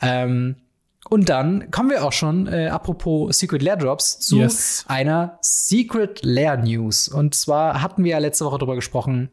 [0.00, 0.56] Ähm,
[1.08, 4.84] und dann kommen wir auch schon, äh, apropos Secret Lair Drops, zu yes.
[4.86, 7.08] einer Secret Lair News.
[7.08, 9.28] Und zwar hatten wir ja letzte Woche darüber gesprochen,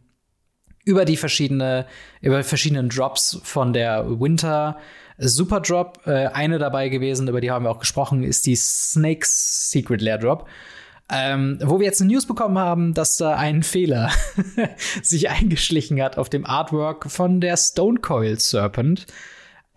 [0.86, 1.86] über die verschiedene,
[2.20, 4.78] über verschiedenen Drops von der Winter
[5.18, 6.00] Super Drop.
[6.06, 10.18] Äh, eine dabei gewesen, über die haben wir auch gesprochen, ist die Snakes Secret Lair
[10.18, 10.48] Drop.
[11.10, 14.12] Ähm, wo wir jetzt eine News bekommen haben, dass da ein Fehler
[15.02, 19.06] sich eingeschlichen hat auf dem Artwork von der Stone Coil Serpent.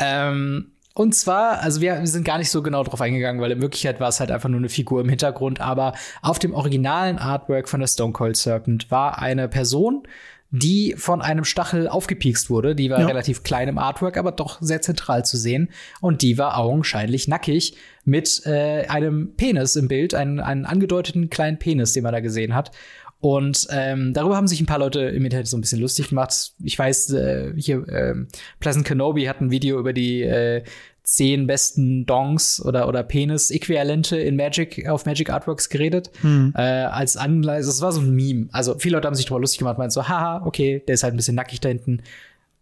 [0.00, 4.00] Ähm, und zwar, also wir, sind gar nicht so genau drauf eingegangen, weil in Wirklichkeit
[4.00, 7.78] war es halt einfach nur eine Figur im Hintergrund, aber auf dem originalen Artwork von
[7.78, 10.02] der Stone Coil Serpent war eine Person,
[10.50, 12.74] die von einem Stachel aufgepiekst wurde.
[12.74, 13.06] Die war ja.
[13.06, 15.70] relativ klein im Artwork, aber doch sehr zentral zu sehen.
[16.00, 21.58] Und die war augenscheinlich nackig mit äh, einem Penis im Bild, einen, einen angedeuteten kleinen
[21.58, 22.72] Penis, den man da gesehen hat.
[23.20, 26.52] Und ähm, darüber haben sich ein paar Leute im Internet so ein bisschen lustig gemacht.
[26.64, 28.14] Ich weiß, äh, hier äh,
[28.60, 30.62] Pleasant Kenobi hat ein Video über die äh,
[31.10, 36.12] zehn besten Dongs oder, oder Penis-Äquivalente in Magic, auf Magic Artworks geredet.
[36.20, 36.54] Hm.
[36.56, 38.48] Äh, als Anleitung, das war so ein Meme.
[38.52, 41.14] Also viele Leute haben sich darüber lustig gemacht, meinen so, haha, okay, der ist halt
[41.14, 42.02] ein bisschen nackig da hinten.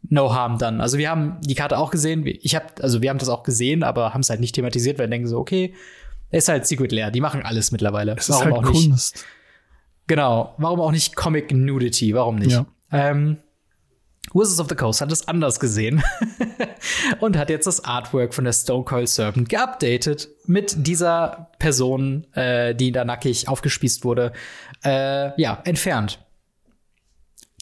[0.08, 0.80] No harm dann.
[0.80, 2.24] Also wir haben die Karte auch gesehen.
[2.24, 5.08] Ich hab, also wir haben das auch gesehen, aber haben es halt nicht thematisiert, weil
[5.08, 5.74] wir denken so, okay,
[6.30, 7.10] ist halt Secret Lair.
[7.10, 8.14] Die machen alles mittlerweile.
[8.16, 9.16] Es Warum ist halt auch Kunst.
[9.16, 9.26] Nicht?
[10.06, 10.54] Genau.
[10.56, 12.14] Warum auch nicht Comic Nudity?
[12.14, 12.52] Warum nicht?
[12.52, 12.66] Ja.
[12.92, 13.36] Ähm,
[14.34, 16.02] Wizards of the Coast hat es anders gesehen
[17.20, 22.74] und hat jetzt das Artwork von der Stone Cold Serpent geupdatet mit dieser Person, äh,
[22.74, 24.32] die da nackig aufgespießt wurde,
[24.84, 26.18] äh, ja, entfernt.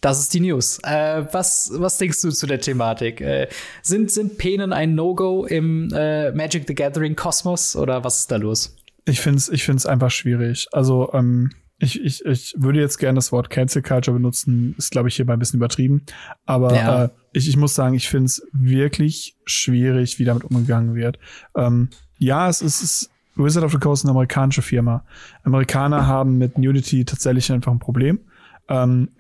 [0.01, 0.79] Das ist die News.
[0.85, 3.21] Äh, was, was denkst du zu der Thematik?
[3.21, 3.49] Äh,
[3.83, 8.37] sind, sind Penen ein No-Go im äh, Magic the Gathering Kosmos oder was ist da
[8.37, 8.77] los?
[9.07, 10.67] Ich finde es ich find's einfach schwierig.
[10.73, 15.09] Also, ähm, ich, ich, ich würde jetzt gerne das Wort Cancel Culture benutzen, ist, glaube
[15.09, 16.03] ich, hierbei ein bisschen übertrieben.
[16.47, 17.05] Aber ja.
[17.05, 21.19] äh, ich, ich muss sagen, ich finde es wirklich schwierig, wie damit umgegangen wird.
[21.55, 25.05] Ähm, ja, es ist, es ist Wizard of the Coast eine amerikanische Firma.
[25.43, 28.21] Amerikaner haben mit Nudity tatsächlich einfach ein Problem.
[28.69, 29.11] Ähm,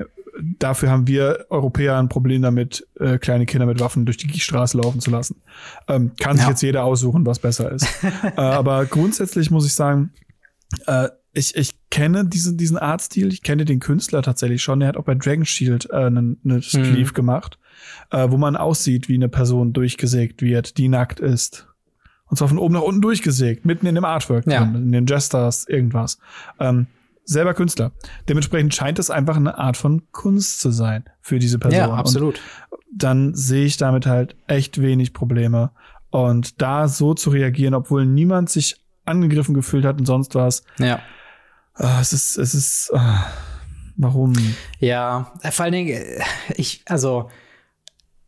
[0.58, 4.78] dafür haben wir Europäer ein Problem damit, äh, kleine Kinder mit Waffen durch die Straße
[4.78, 5.42] laufen zu lassen.
[5.88, 6.50] Ähm, kann sich ja.
[6.50, 7.86] jetzt jeder aussuchen, was besser ist.
[8.22, 10.12] äh, aber grundsätzlich muss ich sagen,
[10.86, 14.80] äh, ich, ich kenne diesen, diesen Artstil, ich kenne den Künstler tatsächlich schon.
[14.80, 17.14] Er hat auch bei Dragon Shield äh, eine, eine Sleeve mhm.
[17.14, 17.58] gemacht,
[18.10, 21.68] äh, wo man aussieht, wie eine Person durchgesägt wird, die nackt ist.
[22.28, 24.64] Und zwar von oben nach unten durchgesägt, mitten in dem Artwork ja.
[24.64, 26.18] drin, in den Jesters, irgendwas.
[26.58, 26.86] Ähm,
[27.24, 27.92] selber Künstler.
[28.28, 31.80] Dementsprechend scheint es einfach eine Art von Kunst zu sein für diese Person.
[31.80, 32.40] Ja, absolut.
[32.70, 35.70] Und dann sehe ich damit halt echt wenig Probleme.
[36.10, 40.64] Und da so zu reagieren, obwohl niemand sich angegriffen gefühlt hat und sonst was.
[40.78, 41.00] Ja
[41.78, 42.98] Uh, es ist, es ist, uh,
[43.96, 44.32] warum?
[44.80, 46.22] Ja, äh, vor allen Dingen, äh,
[46.56, 47.30] ich, also,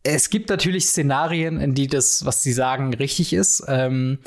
[0.03, 3.63] es gibt natürlich Szenarien, in die das, was sie sagen, richtig ist.
[3.67, 4.19] Ähm,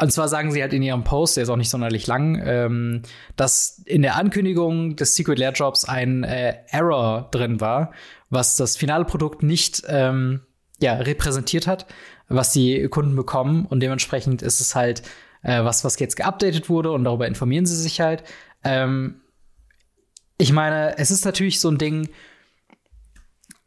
[0.00, 3.02] und zwar sagen sie halt in ihrem Post, der ist auch nicht sonderlich lang, ähm,
[3.34, 7.92] dass in der Ankündigung des Secret Lair Drops ein äh, Error drin war,
[8.30, 10.40] was das finale Produkt nicht ähm,
[10.80, 11.86] ja, repräsentiert hat,
[12.28, 13.66] was die Kunden bekommen.
[13.66, 15.02] Und dementsprechend ist es halt
[15.42, 18.22] äh, was, was jetzt geupdatet wurde und darüber informieren sie sich halt.
[18.68, 19.22] Ähm,
[20.36, 22.08] ich meine, es ist natürlich so ein Ding.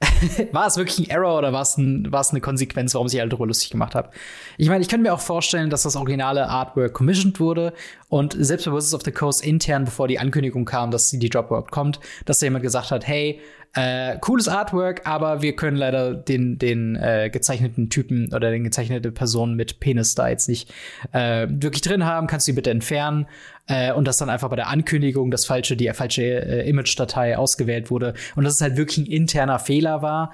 [0.52, 3.20] war es wirklich ein Error oder war es, ein, war es eine Konsequenz, warum ich
[3.20, 4.10] halt darüber lustig gemacht habe?
[4.58, 7.74] Ich meine, ich könnte mir auch vorstellen, dass das originale Artwork commissioned wurde
[8.10, 11.48] und selbst bei Wizards of the Coast intern, bevor die Ankündigung kam, dass die Drop
[11.48, 13.42] überhaupt kommt, dass da jemand gesagt hat, hey,
[13.74, 19.12] äh, cooles Artwork, aber wir können leider den, den äh, gezeichneten Typen oder den gezeichnete
[19.12, 20.74] Person mit Penis da jetzt nicht
[21.14, 22.28] äh, wirklich drin haben.
[22.28, 23.28] Kannst du die bitte entfernen?
[23.72, 27.90] Äh, und dass dann einfach bei der Ankündigung das falsche, die falsche äh, Image-Datei ausgewählt
[27.90, 30.32] wurde und dass es halt wirklich ein interner Fehler war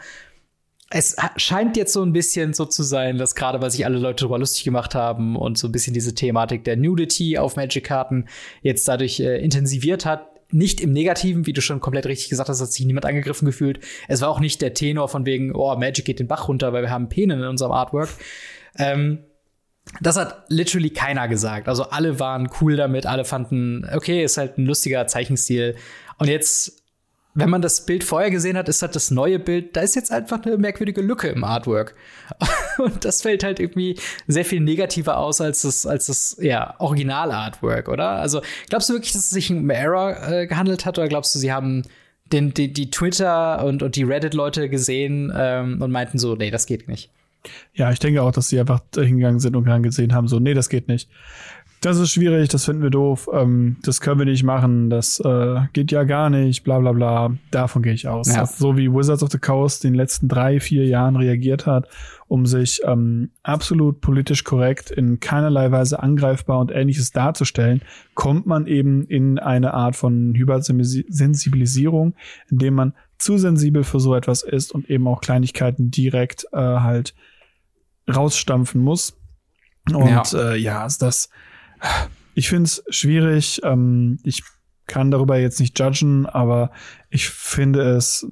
[0.90, 4.22] es scheint jetzt so ein bisschen so zu sein, dass gerade weil sich alle Leute
[4.22, 8.30] darüber lustig gemacht haben und so ein bisschen diese Thematik der Nudity auf Magic-Karten
[8.62, 12.62] jetzt dadurch äh, intensiviert hat, nicht im Negativen, wie du schon komplett richtig gesagt hast,
[12.62, 13.82] hat sich niemand angegriffen gefühlt.
[14.08, 16.84] Es war auch nicht der Tenor von wegen, oh, Magic geht den Bach runter, weil
[16.84, 18.08] wir haben Penen in unserem Artwork.
[18.80, 19.20] Ähm,
[20.02, 21.68] das hat literally keiner gesagt.
[21.68, 25.76] Also alle waren cool damit, alle fanden, okay, ist halt ein lustiger Zeichenstil.
[26.18, 26.84] Und jetzt,
[27.34, 30.12] wenn man das Bild vorher gesehen hat, ist halt das neue Bild, da ist jetzt
[30.12, 31.96] einfach eine merkwürdige Lücke im Artwork.
[32.78, 37.88] Und das fällt halt irgendwie sehr viel negativer aus als das, als das ja, Original-Artwork,
[37.90, 38.10] oder?
[38.10, 41.40] Also glaubst du wirklich, dass es sich um Error äh, gehandelt hat oder glaubst du,
[41.40, 41.84] sie haben
[42.32, 46.66] den, die, die Twitter und, und die Reddit-Leute gesehen ähm, und meinten so, nee, das
[46.66, 47.10] geht nicht?
[47.74, 50.70] Ja, ich denke auch, dass sie einfach hingegangen sind und gesehen haben, so, nee, das
[50.70, 51.10] geht nicht.
[51.82, 55.60] Das ist schwierig, das finden wir doof, ähm, das können wir nicht machen, das äh,
[55.74, 57.38] geht ja gar nicht, bla bla bla.
[57.52, 58.34] Davon gehe ich aus.
[58.34, 58.48] Ja.
[58.48, 61.88] So wie Wizards of the Coast in den letzten drei, vier Jahren reagiert hat,
[62.28, 67.82] um sich ähm, absolut politisch korrekt in keinerlei Weise angreifbar und ähnliches darzustellen,
[68.16, 72.16] kommt man eben in eine Art von Hypersensibilisierung,
[72.50, 77.14] indem man zu sensibel für so etwas ist und eben auch Kleinigkeiten direkt äh, halt
[78.14, 79.18] rausstampfen muss.
[79.93, 81.30] Und ja, äh, ja ist das.
[82.34, 83.62] Ich finde es schwierig.
[83.64, 84.43] Ähm, ich
[84.86, 86.72] kann darüber jetzt nicht judgen, aber
[87.10, 88.28] ich finde es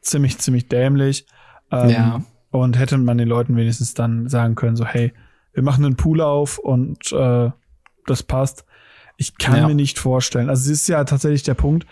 [0.00, 1.26] ziemlich, ziemlich dämlich.
[1.70, 2.22] Ähm, ja.
[2.50, 5.12] Und hätte man den Leuten wenigstens dann sagen können, so, hey,
[5.52, 7.50] wir machen einen Pool auf und äh,
[8.06, 8.64] das passt.
[9.16, 9.66] Ich kann ja.
[9.66, 10.48] mir nicht vorstellen.
[10.48, 11.86] Also es ist ja tatsächlich der Punkt,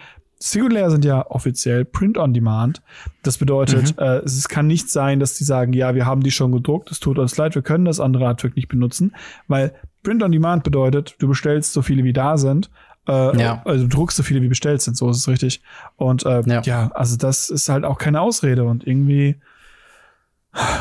[0.46, 2.82] Singulair sind ja offiziell Print on Demand.
[3.22, 4.02] Das bedeutet, mhm.
[4.02, 7.00] äh, es kann nicht sein, dass die sagen, ja, wir haben die schon gedruckt, es
[7.00, 9.16] tut uns leid, wir können das andere Artwork nicht benutzen,
[9.48, 9.72] weil
[10.02, 12.70] Print on Demand bedeutet, du bestellst so viele wie da sind.
[13.08, 13.62] Äh, ja.
[13.64, 15.62] Also du druckst so viele wie bestellt sind, so ist es richtig.
[15.96, 16.60] Und äh, ja.
[16.60, 19.40] ja, also das ist halt auch keine Ausrede und irgendwie,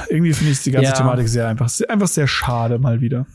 [0.09, 0.97] irgendwie finde ich die ganze ja.
[0.97, 3.27] Thematik sehr einfach, einfach sehr schade mal wieder.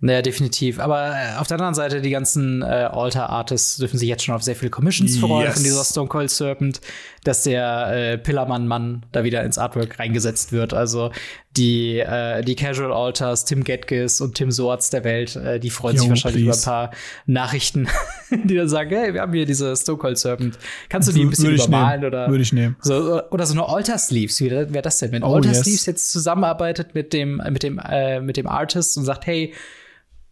[0.00, 0.80] Naja, definitiv.
[0.80, 4.42] Aber äh, auf der anderen Seite, die ganzen äh, Alter-Artists dürfen sich jetzt schon auf
[4.42, 5.54] sehr viele Commissions freuen yes.
[5.54, 6.80] von dieser Stone Cold Serpent,
[7.22, 10.74] dass der äh, Pillermann-Mann da wieder ins Artwork reingesetzt wird.
[10.74, 11.10] Also
[11.56, 15.96] die, äh, die Casual Alters, Tim Gettges und Tim Swords der Welt, äh, die freuen
[15.96, 16.60] Yo, sich wahrscheinlich please.
[16.60, 16.96] über ein paar
[17.26, 17.88] Nachrichten,
[18.30, 20.58] die dann sagen, hey, wir haben hier diese Stone Cold Serpent.
[20.88, 22.28] Kannst du die ein bisschen Würde übermalen oder?
[22.28, 22.76] Würde ich nehmen.
[22.80, 24.40] So, oder so eine Alter Sleeves.
[24.40, 25.12] Wie wäre das denn?
[25.12, 25.86] Wenn oh, Alter Sleeves yes.
[25.86, 29.54] jetzt zusammenarbeitet mit dem, mit dem, äh, mit dem Artist und sagt, hey,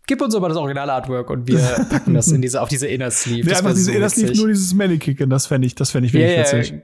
[0.06, 1.58] gib uns aber das Original-Artwork und wir
[1.90, 3.48] packen das in diese, auf diese Inner Sleeve.
[3.48, 6.12] Ja, einfach diese so Inner Sleeve, nur dieses Mannequin, das fände ich, das fände ich
[6.12, 6.82] wirklich yeah, witzig.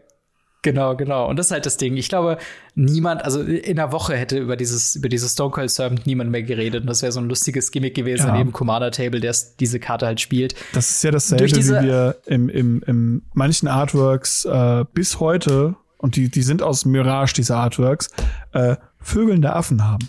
[0.62, 1.28] Genau, genau.
[1.28, 1.96] Und das ist halt das Ding.
[1.96, 2.38] Ich glaube,
[2.74, 6.42] niemand, also in einer Woche hätte über dieses, über dieses Stone Cold Serpent niemand mehr
[6.42, 6.80] geredet.
[6.80, 8.36] Und das wäre so ein lustiges Gimmick gewesen ja.
[8.36, 10.56] neben Commander Table, der diese Karte halt spielt.
[10.72, 16.16] Das ist ja dasselbe, wie wir im, im, im manchen Artworks äh, bis heute, und
[16.16, 18.08] die, die sind aus Mirage, diese Artworks,
[18.52, 20.08] äh, vögelnde Affen haben.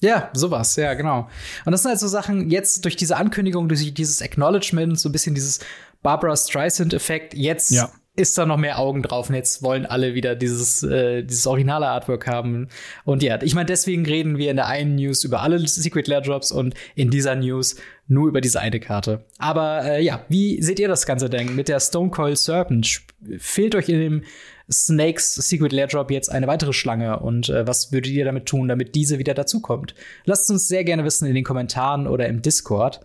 [0.00, 1.28] Ja, sowas, ja, genau.
[1.64, 5.12] Und das sind halt so Sachen, jetzt durch diese Ankündigung, durch dieses Acknowledgement, so ein
[5.12, 5.60] bisschen dieses
[6.02, 7.90] Barbara Streisand-Effekt, jetzt ja.
[8.20, 11.88] Ist da noch mehr Augen drauf und jetzt wollen alle wieder dieses, äh, dieses originale
[11.88, 12.68] Artwork haben.
[13.04, 16.20] Und ja, ich meine, deswegen reden wir in der einen News über alle Secret Lair
[16.20, 19.24] Drops und in dieser News nur über diese eine Karte.
[19.38, 23.02] Aber äh, ja, wie seht ihr das Ganze denn mit der Stone Coil Serpent?
[23.38, 24.22] Fehlt euch in dem
[24.70, 28.68] Snakes Secret Lair Drop jetzt eine weitere Schlange und äh, was würdet ihr damit tun,
[28.68, 29.94] damit diese wieder dazukommt?
[30.24, 33.00] Lasst uns sehr gerne wissen in den Kommentaren oder im Discord.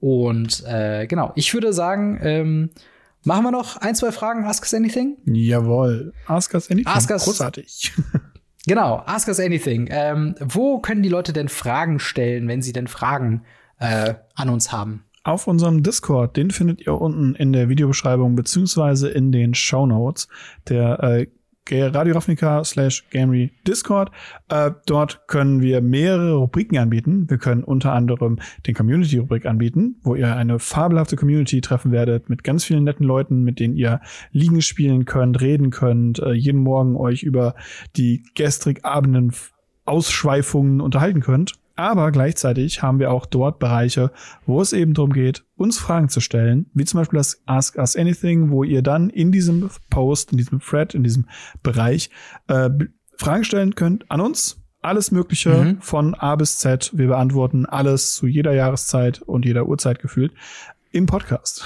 [0.00, 2.70] Und äh, genau, ich würde sagen, ähm,
[3.24, 4.44] machen wir noch ein, zwei Fragen.
[4.44, 5.16] Ask us anything?
[5.26, 6.12] Jawohl.
[6.26, 6.92] Ask us anything.
[6.92, 7.92] Ask us Großartig.
[8.66, 9.88] genau, ask us anything.
[9.90, 13.42] Ähm, wo können die Leute denn Fragen stellen, wenn sie denn Fragen
[13.78, 15.04] äh, an uns haben?
[15.22, 16.36] auf unserem Discord.
[16.36, 20.28] Den findet ihr unten in der Videobeschreibung beziehungsweise in den Show Notes.
[20.68, 21.26] Der äh,
[21.72, 24.10] Radio Ravnica slash Gamery Discord.
[24.48, 27.28] Äh, dort können wir mehrere Rubriken anbieten.
[27.28, 32.44] Wir können unter anderem den Community-Rubrik anbieten, wo ihr eine fabelhafte Community treffen werdet mit
[32.44, 34.00] ganz vielen netten Leuten, mit denen ihr
[34.32, 37.54] liegen spielen könnt, reden könnt, äh, jeden Morgen euch über
[37.96, 39.32] die gestrig Abenden
[39.84, 41.54] Ausschweifungen unterhalten könnt.
[41.80, 44.10] Aber gleichzeitig haben wir auch dort Bereiche,
[44.44, 47.96] wo es eben darum geht, uns Fragen zu stellen, wie zum Beispiel das Ask Us
[47.96, 51.24] Anything, wo ihr dann in diesem Post, in diesem Thread, in diesem
[51.62, 52.10] Bereich
[52.48, 52.68] äh,
[53.16, 54.60] Fragen stellen könnt an uns.
[54.82, 55.80] Alles Mögliche mhm.
[55.80, 56.90] von A bis Z.
[56.92, 60.34] Wir beantworten alles zu jeder Jahreszeit und jeder Uhrzeit gefühlt
[60.92, 61.64] im Podcast.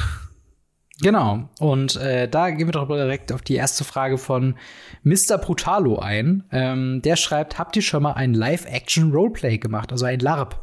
[1.00, 1.48] Genau.
[1.58, 4.56] Und äh, da gehen wir doch direkt auf die erste Frage von
[5.02, 5.38] Mr.
[5.38, 6.44] Brutalo ein.
[6.52, 10.62] Ähm, der schreibt: Habt ihr schon mal ein Live-Action-Roleplay gemacht, also ein LARP?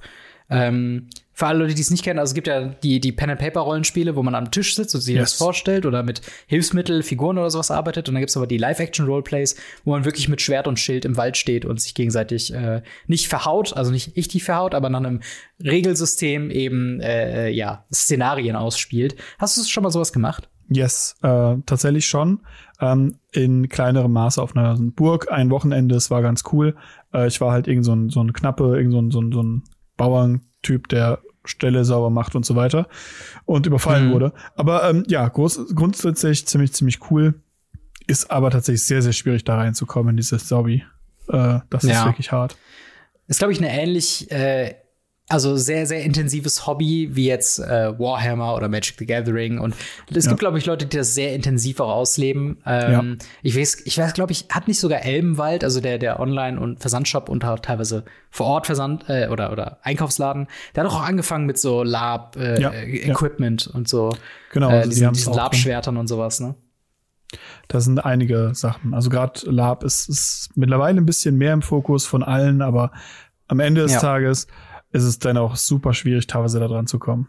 [0.49, 1.09] Ähm,
[1.41, 4.21] für alle Leute, die es nicht kennen, also es gibt ja die, die Pen-and-Paper-Rollenspiele, wo
[4.21, 5.31] man am Tisch sitzt und sich yes.
[5.31, 8.07] das vorstellt oder mit Hilfsmittel, Figuren oder sowas arbeitet.
[8.07, 11.17] Und dann gibt es aber die Live-Action-Roleplays, wo man wirklich mit Schwert und Schild im
[11.17, 14.99] Wald steht und sich gegenseitig äh, nicht verhaut, also nicht ich die verhaut, aber nach
[14.99, 15.21] einem
[15.63, 19.15] Regelsystem eben äh, ja Szenarien ausspielt.
[19.39, 20.47] Hast du schon mal sowas gemacht?
[20.69, 22.41] Yes, äh, tatsächlich schon.
[22.79, 25.31] Ähm, in kleinerem Maße auf einer Burg.
[25.31, 26.75] Ein Wochenende, es war ganz cool.
[27.11, 29.31] Äh, ich war halt irgend so ein, so ein knappe, irgend so ein, so ein,
[29.31, 29.63] so ein
[29.97, 32.87] Bauerntyp, der Stelle sauber macht und so weiter
[33.45, 34.13] und überfallen mhm.
[34.13, 34.33] wurde.
[34.55, 37.35] Aber ähm, ja, groß, grundsätzlich ziemlich, ziemlich cool.
[38.07, 40.83] Ist aber tatsächlich sehr, sehr schwierig, da reinzukommen in dieses Zombie.
[41.29, 41.99] Äh, das ja.
[41.99, 42.57] ist wirklich hart.
[43.27, 44.75] Ist, glaube ich, eine ähnlich äh,
[45.31, 49.59] also sehr, sehr intensives Hobby, wie jetzt äh, Warhammer oder Magic the Gathering.
[49.59, 49.75] Und
[50.13, 50.31] es ja.
[50.31, 52.57] gibt, glaube ich, Leute, die das sehr intensiv auch ausleben.
[52.65, 53.27] Ähm, ja.
[53.41, 56.79] Ich weiß, ich weiß, glaube ich, hat nicht sogar Elbenwald, also der, der Online- und
[56.79, 61.57] Versandshop und teilweise vor Ort Versand äh, oder, oder Einkaufsladen, der hat auch angefangen mit
[61.57, 63.75] so Lab-Equipment äh, ja.
[63.75, 64.15] und so.
[64.51, 66.55] Genau, äh, also diesen, diesen Lab-Schwertern und sowas, ne?
[67.69, 68.93] Da sind einige Sachen.
[68.93, 72.91] Also gerade Lab ist, ist mittlerweile ein bisschen mehr im Fokus von allen, aber
[73.47, 74.47] am Ende des Tages
[74.91, 77.27] ist es dann auch super schwierig, teilweise da dran zu kommen.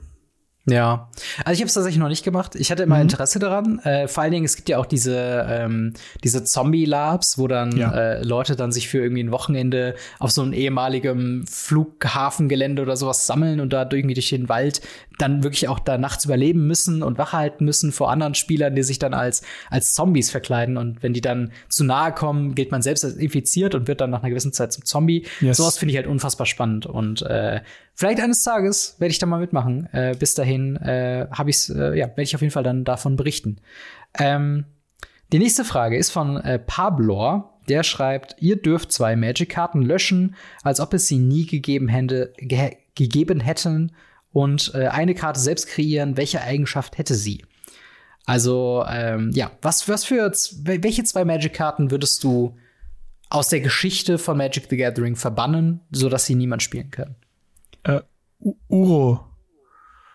[0.64, 1.10] Ja,
[1.44, 2.54] also ich habe es tatsächlich noch nicht gemacht.
[2.54, 3.02] Ich hatte immer mhm.
[3.02, 3.80] Interesse daran.
[3.80, 7.92] Äh, vor allen Dingen, es gibt ja auch diese, ähm, diese Zombie-Labs, wo dann ja.
[7.92, 13.26] äh, Leute dann sich für irgendwie ein Wochenende auf so einem ehemaligen Flughafengelände oder sowas
[13.26, 14.82] sammeln und da irgendwie durch den Wald
[15.18, 18.82] dann wirklich auch da nachts überleben müssen und wach halten müssen vor anderen Spielern, die
[18.82, 20.76] sich dann als, als Zombies verkleiden.
[20.76, 24.10] Und wenn die dann zu nahe kommen, gilt man selbst als infiziert und wird dann
[24.10, 25.26] nach einer gewissen Zeit zum Zombie.
[25.40, 25.56] Yes.
[25.56, 26.86] Sowas finde ich halt unfassbar spannend.
[26.86, 27.60] Und äh,
[27.94, 29.88] vielleicht eines Tages werde ich da mal mitmachen.
[29.92, 33.16] Äh, bis dahin äh, habe ich's, äh, ja, werde ich auf jeden Fall dann davon
[33.16, 33.58] berichten.
[34.18, 34.64] Ähm,
[35.32, 37.58] die nächste Frage ist von äh, Pablor.
[37.68, 42.76] Der schreibt, ihr dürft zwei Magic-Karten löschen, als ob es sie nie gegeben, hätte, ge
[42.94, 43.92] gegeben hätten
[44.32, 46.16] und äh, eine Karte selbst kreieren.
[46.16, 47.44] Welche Eigenschaft hätte sie?
[48.24, 50.30] Also, ähm, ja, was, was für,
[50.62, 52.56] welche zwei Magic-Karten würdest du
[53.30, 57.16] aus der Geschichte von Magic the Gathering verbannen, sodass sie niemand spielen kann?
[57.82, 58.00] Äh,
[58.68, 59.26] Uro.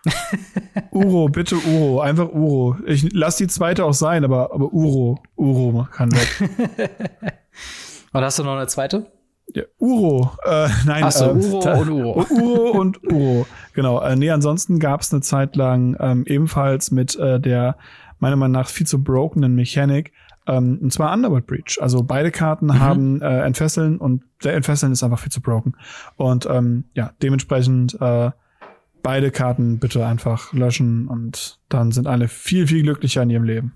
[0.90, 2.76] Uro, bitte Uro, einfach Uro.
[2.86, 6.48] Ich lass die zweite auch sein, aber, aber Uro, Uro kann weg.
[8.12, 9.06] Und hast du noch eine zweite?
[9.54, 12.26] Ja, Uro, äh, nein, Ach so, äh, Uro und Uro.
[12.30, 14.00] Uro und Uro, genau.
[14.00, 17.76] Äh, nee, ansonsten gab es eine Zeit lang ähm, ebenfalls mit äh, der
[18.18, 20.12] meiner Meinung nach viel zu brokenen Mechanik,
[20.48, 21.78] ähm, und zwar Underworld Breach.
[21.80, 22.80] Also beide Karten mhm.
[22.80, 25.74] haben äh, Entfesseln und der Entfesseln ist einfach viel zu broken.
[26.16, 28.30] Und ähm, ja, dementsprechend äh,
[29.02, 33.74] beide Karten bitte einfach löschen und dann sind alle viel, viel glücklicher in ihrem Leben.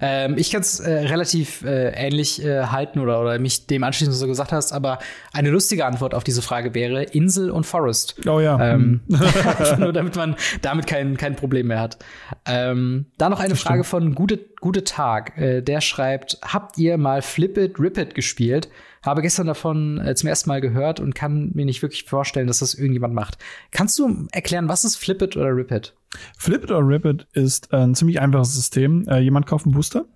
[0.00, 4.12] Ähm, ich kann es äh, relativ äh, ähnlich äh, halten oder, oder mich dem anschließen,
[4.12, 4.98] was du gesagt hast, aber
[5.32, 8.16] eine lustige Antwort auf diese Frage wäre Insel und Forest.
[8.26, 8.60] Oh ja.
[8.60, 9.78] Ähm, hm.
[9.78, 11.98] nur damit man damit kein, kein Problem mehr hat.
[12.46, 14.04] Ähm, da noch eine das Frage stimmt.
[14.04, 15.38] von Gute, Gute Tag.
[15.38, 18.68] Äh, der schreibt, habt ihr mal Flip It, Rip It gespielt?
[19.06, 22.58] Habe gestern davon äh, zum ersten Mal gehört und kann mir nicht wirklich vorstellen, dass
[22.58, 23.38] das irgendjemand macht.
[23.70, 25.96] Kannst du erklären, was ist Flip It oder Rip It?
[26.36, 29.06] Flip It or Rip It ist ein ziemlich einfaches System.
[29.08, 30.06] Äh, jemand kauft einen Booster,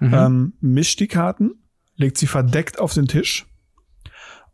[0.00, 0.14] mhm.
[0.14, 1.54] ähm, mischt die Karten,
[1.96, 3.46] legt sie verdeckt auf den Tisch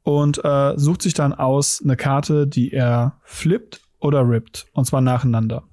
[0.03, 4.67] und äh, sucht sich dann aus eine Karte, die er flippt oder rippt.
[4.73, 5.65] Und zwar nacheinander.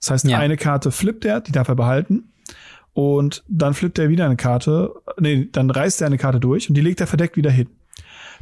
[0.00, 0.38] Das heißt, ja.
[0.38, 2.29] eine Karte flippt er, die darf er behalten.
[3.00, 6.74] Und dann flippt er wieder eine Karte, nee, dann reißt er eine Karte durch und
[6.74, 7.68] die legt er verdeckt wieder hin.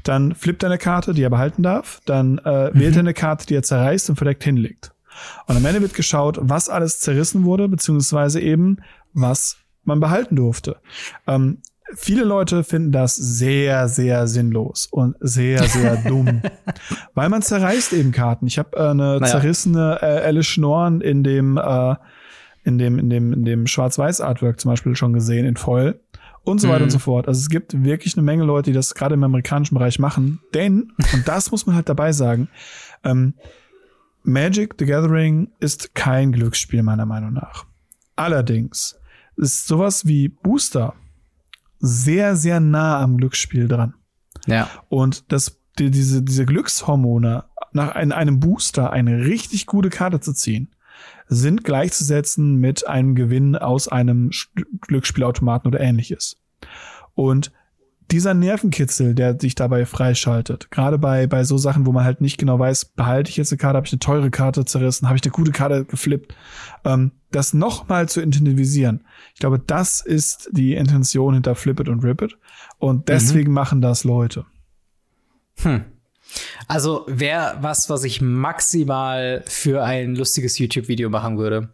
[0.03, 2.01] Dann flippt er eine Karte, die er behalten darf.
[2.07, 2.81] Dann äh, mhm.
[2.81, 4.91] wählt er eine Karte, die er zerreißt und verdeckt hinlegt.
[5.47, 8.79] Und am Ende wird geschaut, was alles zerrissen wurde, beziehungsweise eben,
[9.13, 10.79] was man behalten durfte.
[11.29, 11.59] Ähm,
[11.95, 16.43] viele Leute finden das sehr, sehr sinnlos und sehr, sehr dumm.
[17.15, 18.49] Weil man zerreißt eben Karten.
[18.49, 19.27] Ich habe äh, eine naja.
[19.27, 21.95] zerrissene äh, Alice Schnorren in dem, äh,
[22.69, 26.01] in dem, in dem, in dem Schwarz-Weiß-Artwork zum Beispiel schon gesehen, in voll.
[26.45, 26.85] Und so weiter mhm.
[26.85, 27.29] und so fort.
[27.29, 30.41] Also es gibt wirklich eine Menge Leute, die das gerade im amerikanischen Bereich machen.
[30.55, 32.49] Denn, und das muss man halt dabei sagen,
[33.05, 33.35] ähm,
[34.23, 37.67] Magic the Gathering ist kein Glücksspiel meiner Meinung nach.
[38.17, 38.99] Allerdings
[39.37, 40.95] ist sowas wie Booster
[41.81, 43.95] sehr, sehr nah am Glücksspiel dran.
[44.47, 44.69] Ja.
[44.89, 50.33] Und das, die, diese, diese Glückshormone, nach in einem Booster eine richtig gute Karte zu
[50.33, 50.71] ziehen,
[51.29, 54.31] sind gleichzusetzen mit einem Gewinn aus einem
[54.81, 56.37] Glücksspielautomaten oder ähnliches.
[57.15, 57.53] Und
[58.11, 62.39] dieser Nervenkitzel, der sich dabei freischaltet, gerade bei, bei so Sachen, wo man halt nicht
[62.39, 65.25] genau weiß, behalte ich jetzt eine Karte, habe ich eine teure Karte zerrissen, habe ich
[65.25, 66.35] eine gute Karte geflippt,
[66.85, 69.05] ähm, das nochmal zu intensivieren.
[69.35, 72.39] Ich glaube, das ist die Intention hinter Flip It und Rip It.
[72.79, 73.55] Und deswegen mhm.
[73.55, 74.47] machen das Leute.
[75.59, 75.85] Hm.
[76.67, 81.71] Also wäre was, was ich maximal für ein lustiges YouTube-Video machen würde.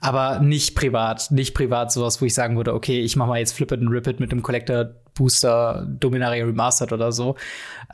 [0.00, 1.30] Aber nicht privat.
[1.30, 3.90] Nicht privat sowas, wo ich sagen würde, okay, ich mache mal jetzt Flip It and
[3.90, 7.36] Rip It mit dem Collector Booster Dominaria Remastered oder so.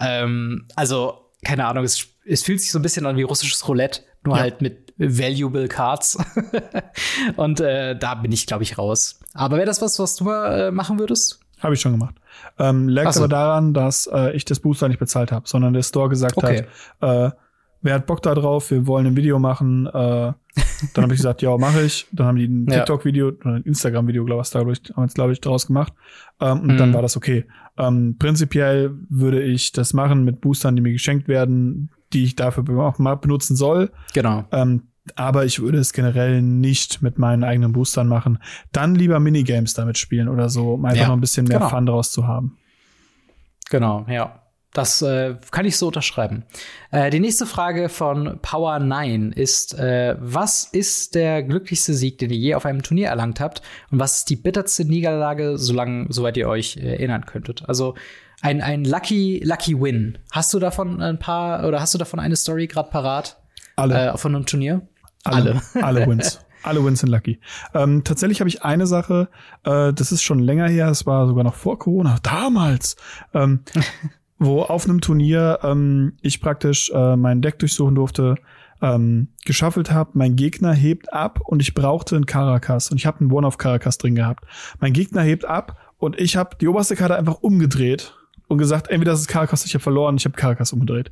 [0.00, 4.02] Ähm, also, keine Ahnung, es, es fühlt sich so ein bisschen an wie russisches Roulette
[4.24, 4.42] nur Ja.
[4.42, 6.16] halt mit valuable Cards.
[7.36, 9.18] und äh, da bin ich, glaube ich, raus.
[9.34, 11.40] Aber wäre das was, was du mal äh, machen würdest?
[11.60, 12.14] Habe ich schon gemacht.
[12.58, 13.20] Ähm, lag so.
[13.20, 16.66] aber daran, dass äh, ich das Booster nicht bezahlt habe, sondern der Store gesagt Okay.
[17.00, 17.36] hat, äh,
[17.82, 19.86] wer hat Bock da drauf, wir wollen ein Video machen.
[19.86, 20.36] Äh, dann
[21.04, 22.06] habe ich gesagt, ja, mache ich.
[22.12, 22.78] Dann haben die ein Ja.
[22.78, 25.92] TikTok-Video oder ein Instagram-Video, glaube ich, dadurch, haben es, glaube ich, draus gemacht.
[26.40, 26.94] Ähm, und dann Mhm.
[26.94, 27.44] war das okay.
[27.78, 32.62] Ähm, prinzipiell würde ich das machen mit Boostern, die mir geschenkt werden, die ich dafür
[32.62, 33.90] benutzen soll.
[34.12, 34.44] Genau.
[34.52, 34.82] Ähm,
[35.16, 38.38] aber ich würde es generell nicht mit meinen eigenen Boostern machen.
[38.72, 41.70] Dann lieber Minigames damit spielen oder so, um einfach Ja, noch ein bisschen mehr genau.
[41.70, 42.58] Fun draus zu haben.
[43.70, 44.38] Genau, ja.
[44.74, 46.44] Das äh, kann ich so unterschreiben.
[46.92, 52.38] Äh, die nächste Frage von Power9 ist: äh, Was ist der glücklichste Sieg, den ihr
[52.38, 53.60] je auf einem Turnier erlangt habt?
[53.90, 57.68] Und was ist die bitterste Niederlage, solange, soweit ihr euch äh, erinnern könntet?
[57.68, 57.96] Also
[58.40, 60.16] ein, ein Lucky, Lucky Win.
[60.30, 63.42] Hast du davon ein paar oder hast du davon eine Story gerade parat
[63.76, 64.12] Alle.
[64.12, 64.88] äh, von einem Turnier?
[65.24, 65.60] Alle.
[65.74, 66.40] Alle Wins.
[66.62, 67.40] Alle Wins sind lucky.
[67.74, 69.28] Ähm, tatsächlich habe ich eine Sache,
[69.64, 72.96] äh, das ist schon länger her, das war sogar noch vor Corona, damals,
[73.34, 73.60] ähm,
[74.38, 78.36] wo auf einem Turnier ähm, ich praktisch äh, mein Deck durchsuchen durfte,
[78.80, 83.20] ähm, geschaffelt habe, mein Gegner hebt ab und ich brauchte einen Caracas und ich habe
[83.20, 84.44] einen One-of Caracas drin gehabt.
[84.80, 88.14] Mein Gegner hebt ab und ich habe die oberste Karte einfach umgedreht
[88.52, 91.10] und gesagt, entweder das ist Caracas, ich habe verloren, ich habe Caracas umgedreht.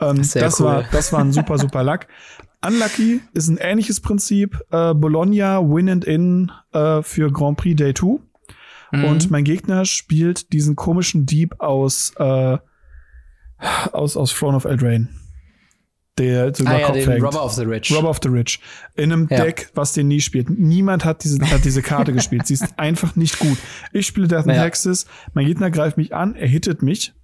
[0.00, 0.66] Ähm, Sehr das cool.
[0.66, 2.06] war das war ein super super Luck.
[2.66, 4.60] Unlucky ist ein ähnliches Prinzip.
[4.70, 8.18] Äh, Bologna Win and In äh, für Grand Prix Day 2.
[8.92, 9.04] Mhm.
[9.04, 12.58] Und mein Gegner spielt diesen komischen Dieb aus, äh,
[13.92, 15.08] aus, aus Throne of Eldraine.
[16.20, 17.22] Der sogar ah, ja, Kopf hängt.
[17.22, 17.92] Robber of the Rich.
[17.96, 18.60] Robber of the Rich.
[18.94, 19.42] In einem Ja.
[19.44, 20.50] Deck, was den nie spielt.
[20.50, 22.46] Niemand hat diese, hat diese Karte gespielt.
[22.46, 23.56] Sie ist einfach nicht gut.
[23.92, 24.62] Ich spiele Death and Ja.
[24.62, 25.06] Taxes.
[25.32, 27.14] Mein Gegner greift mich an, er hittet mich.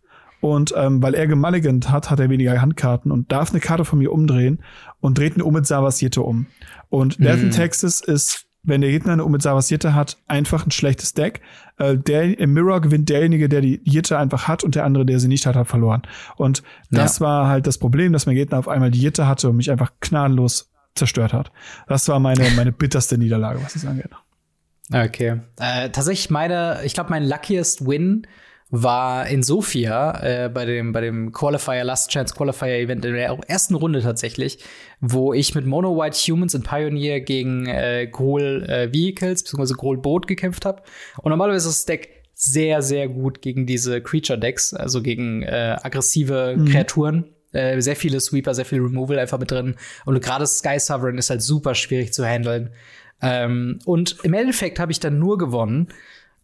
[0.41, 3.99] Und ähm, weil er gemulligant hat, hat er weniger Handkarten und darf eine Karte von
[3.99, 4.63] mir umdrehen
[5.01, 6.47] und dreht eine Umitsavas Jitte um.
[6.89, 11.15] Und Death and Taxes ist, wenn der Gegner eine Umitsavas Jitte hat, einfach ein schlechtes
[11.15, 11.41] Deck.
[11.79, 15.21] Äh, der, Im Mirror gewinnt derjenige, der die Jitte einfach hat und der andere, der
[15.21, 16.03] sie nicht hat, hat verloren.
[16.37, 19.57] Und das war halt das Problem, dass mein Gegner auf einmal die Jitte hatte und
[19.57, 21.53] mich einfach gnadenlos zerstört hat.
[21.89, 24.11] Das war meine, meine bitterste Niederlage, was das angeht.
[24.93, 25.41] Okay.
[25.59, 28.27] Äh, tatsächlich meine, ich glaube, mein luckiest Win
[28.71, 33.39] war in Sofia äh, bei dem bei dem Qualifier Last Chance Qualifier Event in der
[33.47, 34.59] ersten Runde tatsächlich,
[35.01, 39.75] wo ich mit Mono White Humans in Pioneer gegen äh, Grohl äh, Vehicles bzw.
[39.75, 40.83] Grohl Boot gekämpft habe.
[41.19, 45.77] Und normalerweise ist das Deck sehr sehr gut gegen diese Creature Decks, also gegen äh,
[45.81, 47.33] aggressive Kreaturen.
[47.53, 49.77] Äh, sehr viele Sweeper, sehr viel Removal einfach mit drin.
[50.05, 52.71] Und gerade Sky Sovereign ist halt super schwierig zu handeln.
[53.23, 55.89] Ähm, und im Endeffekt habe ich dann nur gewonnen,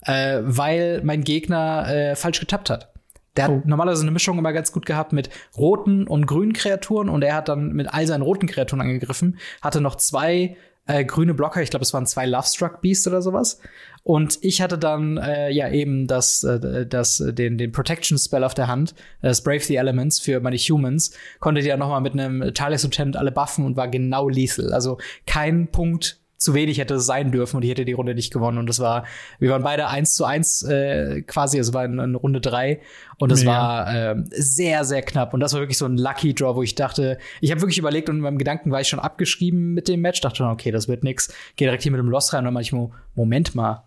[0.06, 2.92] äh, weil mein Gegner äh, falsch getappt hat.
[3.36, 3.62] Der hat Oh.
[3.64, 7.48] normalerweise eine Mischung immer ganz gut gehabt mit roten und grünen Kreaturen und er hat
[7.48, 11.84] dann mit all seinen roten Kreaturen angegriffen, hatte noch zwei äh, grüne Blocker, ich glaube,
[11.84, 13.60] es waren zwei Lovestruck Beast oder sowas.
[14.04, 18.54] Und ich hatte dann äh, ja eben das, äh, das, den, den Protection Spell auf
[18.54, 22.14] der Hand, das Brave the Elements für meine Humans, konnte die ja noch mal mit
[22.14, 24.72] einem Tireless Lieutenant alle buffen und war genau lethal.
[24.72, 28.32] Also kein Punkt zu wenig hätte es sein dürfen und ich hätte die Runde nicht
[28.32, 28.58] gewonnen.
[28.58, 29.04] Und das war,
[29.38, 32.80] wir waren beide eins zu eins äh, quasi, es war in, in Runde drei
[33.18, 33.52] und es Mega.
[33.52, 35.32] war äh, sehr, sehr knapp.
[35.34, 38.08] Und das war wirklich so ein Lucky Draw, wo ich dachte, ich habe wirklich überlegt
[38.08, 41.04] und in meinem Gedanken war ich schon abgeschrieben mit dem Match, dachte okay, das wird
[41.04, 41.32] nix.
[41.56, 43.84] Geh direkt hier mit dem Loss rein und dann manchmal, Moment mal.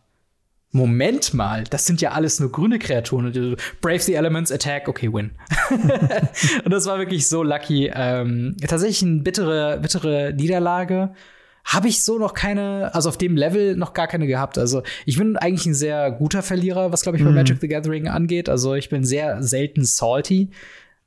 [0.72, 3.32] Moment mal, das sind ja alles nur grüne Kreaturen.
[3.32, 5.32] Du- Brave the Elements, Attack, okay, win.
[6.66, 7.90] und das war wirklich so lucky.
[7.96, 11.14] Ähm, tatsächlich eine bittere, bittere Niederlage.
[11.66, 14.58] Habe ich so noch keine, also auf dem Level noch gar keine gehabt.
[14.60, 17.36] Also ich bin eigentlich ein sehr guter Verlierer, was glaube ich bei Mhm.
[17.36, 18.50] Magic the Gathering angeht.
[18.50, 20.52] Also ich bin sehr selten salty.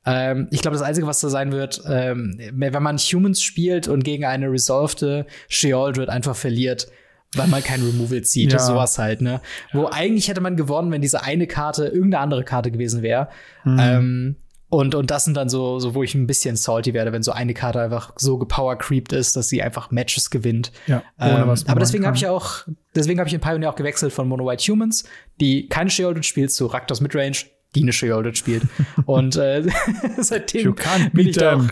[0.05, 4.03] Ähm, ich glaube, das Einzige, was da sein wird, ähm, wenn man Humans spielt und
[4.03, 6.87] gegen eine resolved Sheoldred einfach verliert,
[7.35, 8.51] weil man kein Removal zieht.
[8.53, 8.59] Ja.
[8.59, 9.39] Sowas halt, ne?
[9.71, 13.29] Wo eigentlich hätte man gewonnen, wenn diese eine Karte irgendeine andere Karte gewesen wäre.
[13.63, 13.77] Mhm.
[13.79, 14.35] Ähm,
[14.69, 17.31] und, und das sind dann so, so, wo ich ein bisschen salty werde, wenn so
[17.31, 20.71] eine Karte einfach so gepower-creeped ist, dass sie einfach Matches gewinnt.
[20.85, 24.27] Ja, Ähm, aber deswegen habe ich auch, deswegen habe ich in Pioneer auch gewechselt von
[24.27, 25.05] Mono White Humans,
[25.41, 27.37] die keine Shielded spielt, zu Raktos Midrange,
[27.73, 28.63] die eine Shielded spielt.
[29.05, 29.67] und äh,
[30.17, 31.63] seitdem You can't bin ich da auch.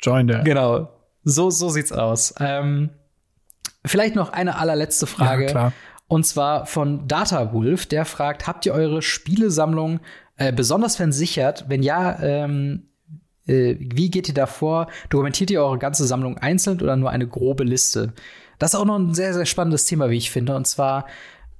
[0.00, 0.44] Join them.
[0.44, 0.90] Genau.
[1.24, 2.34] So, so sieht's aus.
[2.38, 2.90] Ähm,
[3.84, 5.46] vielleicht noch eine allerletzte Frage.
[5.46, 5.72] Ja, klar.
[6.06, 10.00] Und zwar von Data Wolf, der fragt: Habt ihr eure Spielesammlung
[10.36, 11.66] äh, besonders versichert?
[11.68, 12.88] Wenn ja, ähm,
[13.46, 14.88] äh, wie geht ihr da vor?
[15.10, 18.12] Dokumentiert ihr eure ganze Sammlung einzeln oder nur eine grobe Liste?
[18.58, 20.54] Das ist auch noch ein sehr, sehr spannendes Thema, wie ich finde.
[20.56, 21.06] Und zwar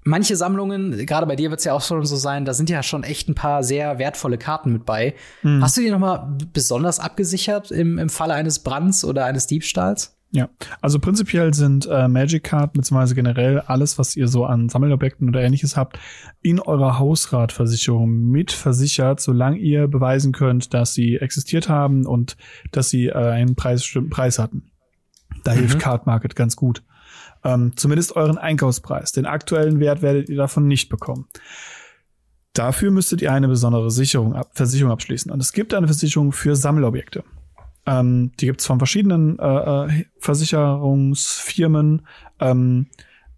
[0.05, 2.83] manche Sammlungen, gerade bei dir wird es ja auch schon so sein, da sind ja
[2.83, 5.15] schon echt ein paar sehr wertvolle Karten mit bei.
[5.43, 5.63] Mhm.
[5.63, 10.17] Hast du die noch mal besonders abgesichert im, im Falle eines Brands oder eines Diebstahls?
[10.35, 10.49] Ja,
[10.81, 15.41] also prinzipiell sind äh, Magic Card beziehungsweise generell alles, was ihr so an Sammelobjekten oder
[15.43, 15.97] ähnliches habt,
[16.43, 22.37] in eurer Hausratversicherung mitversichert, solange ihr beweisen könnt, dass sie existiert haben und
[22.73, 24.73] dass sie äh, einen Preis, Preis hatten.
[25.45, 25.59] Da mhm.
[25.59, 26.83] hilft Card Market ganz gut.
[27.45, 29.13] Ähm, zumindest euren Einkaufspreis.
[29.13, 31.29] Den aktuellen Wert werdet ihr davon nicht bekommen.
[32.55, 35.31] Dafür müsstet ihr eine besondere Sicherung, Versicherung abschließen.
[35.31, 37.23] Und es gibt eine Versicherung für Sammelobjekte.
[37.87, 42.07] Ähm, die gibt es von verschiedenen äh, äh, Versicherungsfirmen.
[42.41, 42.87] Ähm,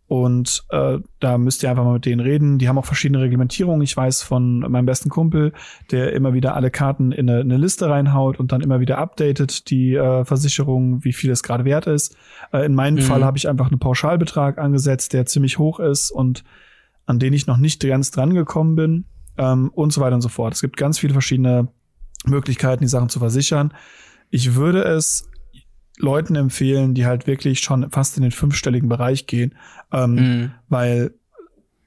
[0.08, 2.58] und äh, da müsst ihr einfach mal mit denen reden.
[2.58, 3.82] Die haben auch verschiedene Reglementierungen.
[3.82, 5.52] Ich weiß von meinem besten Kumpel,
[5.90, 9.68] der immer wieder alle Karten in eine, eine Liste reinhaut und dann immer wieder updatet
[9.68, 12.16] die äh, Versicherung, wie viel es gerade wert ist.
[12.52, 13.00] Äh, in meinem mhm.
[13.00, 16.44] Fall habe ich einfach einen Pauschalbetrag angesetzt, der ziemlich hoch ist und
[17.06, 19.04] an den ich noch nicht ganz dran gekommen bin
[19.38, 20.54] ähm, und so weiter und so fort.
[20.54, 21.66] Es gibt ganz viele verschiedene
[22.26, 23.72] Möglichkeiten, die Sachen zu versichern.
[24.30, 25.28] Ich würde es
[25.98, 29.54] Leuten empfehlen, die halt wirklich schon fast in den fünfstelligen Bereich gehen,
[29.92, 30.50] ähm, mhm.
[30.68, 31.14] weil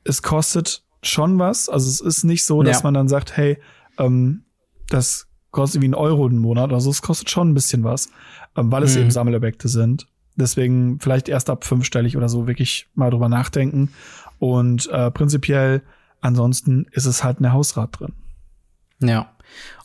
[0.04, 1.70] es kostet schon was.
[1.70, 2.84] Also es ist nicht so, dass ja.
[2.84, 3.60] man dann sagt, hey,
[3.98, 4.44] ähm,
[4.90, 6.74] das kostet wie ein Euro im Monat.
[6.74, 8.10] Also es kostet schon ein bisschen was,
[8.56, 9.02] ähm, weil es mhm.
[9.02, 10.08] eben Sammelobjekte sind.
[10.36, 13.92] Deswegen vielleicht erst ab fünfstellig oder so wirklich mal drüber nachdenken.
[14.40, 15.84] Und äh, prinzipiell
[16.22, 18.14] ansonsten ist es halt eine Hausrat drin.
[19.02, 19.32] Ja.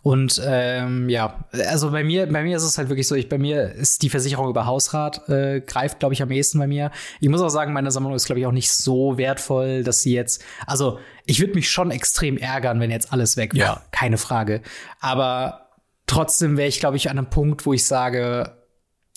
[0.03, 3.39] Und ähm, ja, also bei mir, bei mir ist es halt wirklich so, ich, bei
[3.39, 6.91] mir ist die Versicherung über Hausrat äh, greift, glaube ich, am ehesten bei mir.
[7.21, 10.13] Ich muss auch sagen, meine Sammlung ist, glaube ich, auch nicht so wertvoll, dass sie
[10.13, 13.83] jetzt, also ich würde mich schon extrem ärgern, wenn jetzt alles weg wäre, ja.
[13.93, 14.61] keine Frage.
[15.01, 15.71] Aber
[16.07, 18.59] trotzdem wäre ich, glaube ich, an einem Punkt, wo ich sage,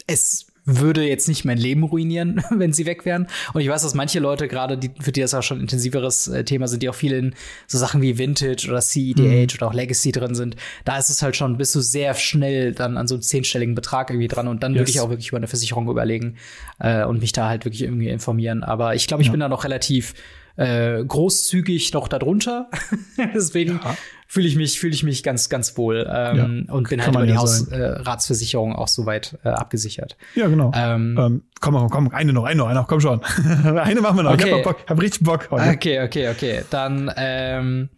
[0.07, 3.27] es würde jetzt nicht mein Leben ruinieren, wenn sie weg wären.
[3.53, 6.27] Und ich weiß, dass manche Leute gerade, die, für die das auch schon ein intensiveres
[6.27, 7.35] äh, Thema sind, die auch viel in
[7.67, 9.47] so Sachen wie Vintage oder CEDH mhm.
[9.55, 12.97] oder auch Legacy drin sind, da ist es halt schon, bist du sehr schnell dann
[12.97, 14.81] an so einem zehnstelligen Betrag irgendwie dran und dann yes.
[14.81, 16.35] würde ich auch wirklich über eine Versicherung überlegen
[16.79, 18.63] äh, und mich da halt wirklich irgendwie informieren.
[18.63, 19.31] Aber ich glaube, ich ja.
[19.31, 20.13] bin da noch relativ
[20.57, 22.69] äh, großzügig noch darunter.
[23.33, 23.97] Deswegen ja.
[24.27, 27.25] Fühle ich mich fühle ich mich ganz ganz wohl ähm, ja, und bin halt über
[27.25, 30.17] die Hausratsversicherung äh, auch soweit äh, abgesichert.
[30.35, 30.71] Ja genau.
[30.75, 33.21] Ähm, ähm, komm komm komm eine noch eine noch eine noch komm schon
[33.63, 34.33] eine machen wir noch.
[34.33, 34.47] Okay.
[34.47, 35.49] Ich hab Bock, hab richtig Bock.
[35.49, 35.69] Heute.
[35.69, 37.89] Okay okay okay dann ähm,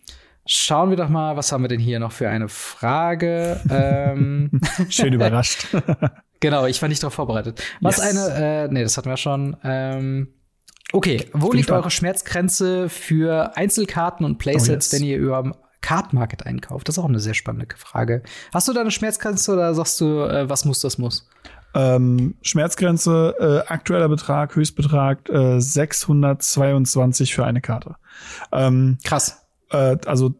[0.51, 3.61] Schauen wir doch mal, was haben wir denn hier noch für eine Frage?
[3.69, 4.49] ähm,
[4.89, 5.67] Schön überrascht.
[6.39, 7.61] genau, ich war nicht darauf vorbereitet.
[7.81, 8.17] Was yes.
[8.17, 9.55] eine, äh, nee, das hatten wir schon.
[9.63, 10.29] Ähm,
[10.91, 14.99] Okay, wo liegt eure Schmerzgrenze für Einzelkarten und Playsets, oh, yes.
[15.01, 16.87] wenn ihr über Card Market einkauft?
[16.87, 18.23] Das ist auch eine sehr spannende Frage.
[18.53, 21.27] Hast du da eine Schmerzgrenze oder sagst du, äh, was muss, das muss?
[21.73, 23.35] Ähm, Schmerzgrenze,
[23.67, 27.95] äh, aktueller Betrag, Höchstbetrag äh, 622 für eine Karte.
[28.51, 29.45] Ähm, Krass.
[29.69, 30.33] Äh, also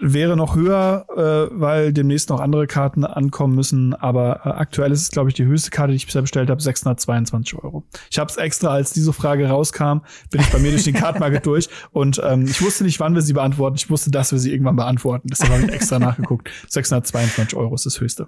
[0.00, 3.94] wäre noch höher, äh, weil demnächst noch andere Karten ankommen müssen.
[3.94, 6.60] Aber äh, aktuell ist es, glaube ich, die höchste Karte, die ich bisher bestellt habe,
[6.60, 7.84] 622 Euro.
[8.10, 11.46] Ich habe es extra, als diese Frage rauskam, bin ich bei mir durch den Kartenmarket
[11.50, 13.76] durch und ähm, ich wusste nicht, wann wir sie beantworten.
[13.76, 15.28] Ich wusste, dass wir sie irgendwann beantworten.
[15.28, 16.50] Deshalb habe ich extra nachgeguckt.
[16.68, 18.26] 622 Euro ist das höchste.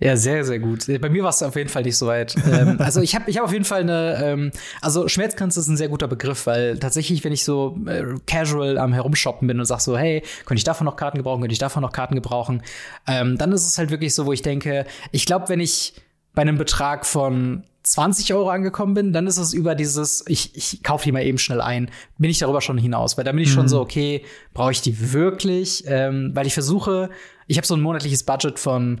[0.00, 0.86] Ja, sehr, sehr gut.
[1.00, 2.34] Bei mir war es auf jeden Fall nicht so weit.
[2.52, 4.50] ähm, also ich habe ich hab auf jeden Fall eine, ähm,
[4.82, 8.92] also Schmerzgrenze ist ein sehr guter Begriff, weil tatsächlich, wenn ich so äh, casual am
[8.92, 11.82] Herumshoppen bin und sag so, hey, könnte ich davon noch Karten gebrauchen, könnte ich davon
[11.82, 12.62] noch Karten gebrauchen,
[13.06, 15.94] ähm, dann ist es halt wirklich so, wo ich denke, ich glaube, wenn ich
[16.34, 20.82] bei einem Betrag von 20 Euro angekommen bin, dann ist es über dieses, ich, ich
[20.82, 23.16] kaufe die mal eben schnell ein, bin ich darüber schon hinaus.
[23.16, 23.54] Weil da bin ich mhm.
[23.54, 24.24] schon so, okay,
[24.54, 25.84] brauche ich die wirklich?
[25.86, 27.10] Ähm, weil ich versuche,
[27.46, 29.00] ich habe so ein monatliches Budget von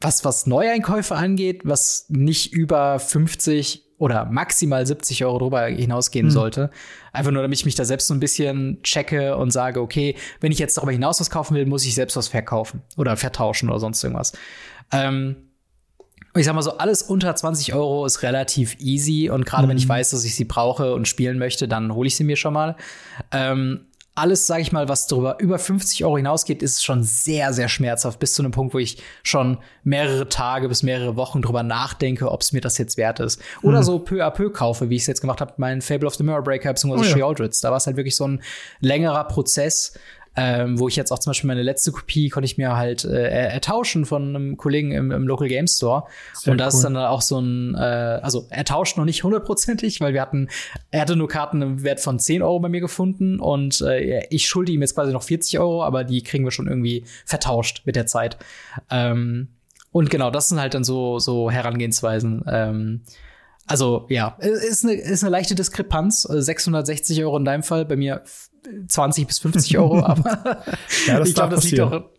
[0.00, 6.30] was, was Neueinkäufe angeht, was nicht über 50 oder maximal 70 Euro drüber hinausgehen mhm.
[6.30, 6.70] sollte.
[7.12, 10.52] Einfach nur, damit ich mich da selbst so ein bisschen checke und sage, okay, wenn
[10.52, 13.78] ich jetzt darüber hinaus was kaufen will, muss ich selbst was verkaufen oder vertauschen oder
[13.78, 14.32] sonst irgendwas.
[14.90, 15.36] Ähm,
[16.34, 19.70] ich sag mal so, alles unter 20 Euro ist relativ easy und gerade mhm.
[19.70, 19.90] wenn ich mhm.
[19.90, 22.76] weiß, dass ich sie brauche und spielen möchte, dann hole ich sie mir schon mal.
[23.32, 27.68] Ähm, alles, sage ich mal, was darüber über 50 Euro hinausgeht, ist schon sehr, sehr
[27.68, 32.30] schmerzhaft, bis zu einem Punkt, wo ich schon mehrere Tage bis mehrere Wochen drüber nachdenke,
[32.30, 33.40] ob es mir das jetzt wert ist.
[33.62, 33.84] Oder mhm.
[33.84, 36.24] so peu à peu kaufe, wie ich es jetzt gemacht habe, mein Fable of the
[36.24, 36.92] Mirror Breaker bzw.
[36.92, 37.50] Oh, ja.
[37.62, 38.42] Da war es halt wirklich so ein
[38.80, 39.94] längerer Prozess,
[40.36, 43.48] ähm, wo ich jetzt auch zum Beispiel meine letzte Kopie konnte ich mir halt äh,
[43.48, 46.04] ertauschen von einem Kollegen im, im Local Game Store.
[46.34, 46.68] Sehr und da cool.
[46.74, 50.48] ist dann auch so ein, äh, also er tauscht noch nicht hundertprozentig, weil wir hatten,
[50.90, 54.46] er hatte nur Karten im Wert von 10 Euro bei mir gefunden und äh, ich
[54.46, 57.96] schulde ihm jetzt quasi noch 40 Euro, aber die kriegen wir schon irgendwie vertauscht mit
[57.96, 58.38] der Zeit.
[58.90, 59.48] Ähm,
[59.92, 62.44] und genau, das sind halt dann so, so Herangehensweisen.
[62.46, 63.00] Ähm,
[63.66, 66.22] also ja, ist eine, ist eine leichte Diskrepanz.
[66.22, 68.22] 660 also Euro in deinem Fall, bei mir
[68.88, 70.64] 20 bis 50 Euro, aber
[71.06, 72.10] ja, das ich glaube, das liegt auch.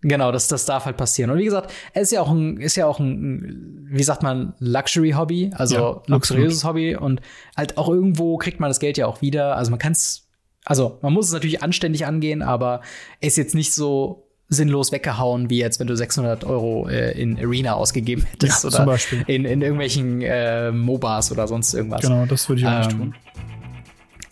[0.00, 1.30] Genau, das, das darf halt passieren.
[1.30, 4.54] Und wie gesagt, es ist ja auch ein, ist ja auch ein, wie sagt man,
[4.60, 7.20] Luxury-Hobby, also ja, luxuriöses Hobby und
[7.56, 9.56] halt auch irgendwo kriegt man das Geld ja auch wieder.
[9.56, 10.28] Also man kann es,
[10.64, 12.82] also man muss es natürlich anständig angehen, aber
[13.20, 17.74] ist jetzt nicht so sinnlos weggehauen, wie jetzt, wenn du 600 Euro äh, in Arena
[17.74, 22.02] ausgegeben hättest ja, oder in, in irgendwelchen äh, MOBAs oder sonst irgendwas.
[22.02, 23.14] Genau, das würde ich auch ähm, nicht tun.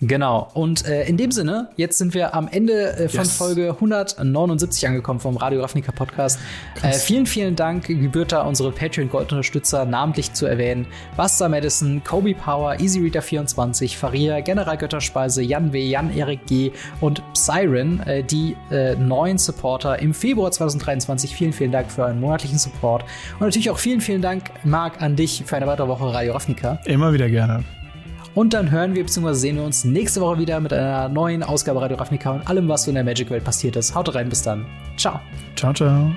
[0.00, 0.48] Genau.
[0.54, 3.36] Und äh, in dem Sinne, jetzt sind wir am Ende äh, von yes.
[3.36, 6.38] Folge 179 angekommen vom Radio Ravnica Podcast.
[6.82, 10.86] Äh, vielen, vielen Dank, gebührt da unsere Patreon-Gold-Unterstützer namentlich zu erwähnen.
[11.16, 16.72] Buster Madison, Kobe Power, EasyReader24, Faria, General Götterspeise, Jan W., Jan-Erik G.
[17.00, 21.34] und Psyren, äh, die äh, neuen Supporter im Februar 2023.
[21.34, 23.04] Vielen, vielen Dank für euren monatlichen Support.
[23.34, 26.78] Und natürlich auch vielen, vielen Dank, Marc, an dich für eine weitere Woche Radio Ravnica.
[26.84, 27.64] Immer wieder gerne.
[28.36, 29.32] Und dann hören wir bzw.
[29.32, 32.84] sehen wir uns nächste Woche wieder mit einer neuen Ausgabe Radio Ravnica und allem, was
[32.84, 33.94] so in der Magic-Welt passiert ist.
[33.94, 34.66] Haut rein, bis dann.
[34.98, 35.20] Ciao.
[35.56, 36.12] Ciao, ciao.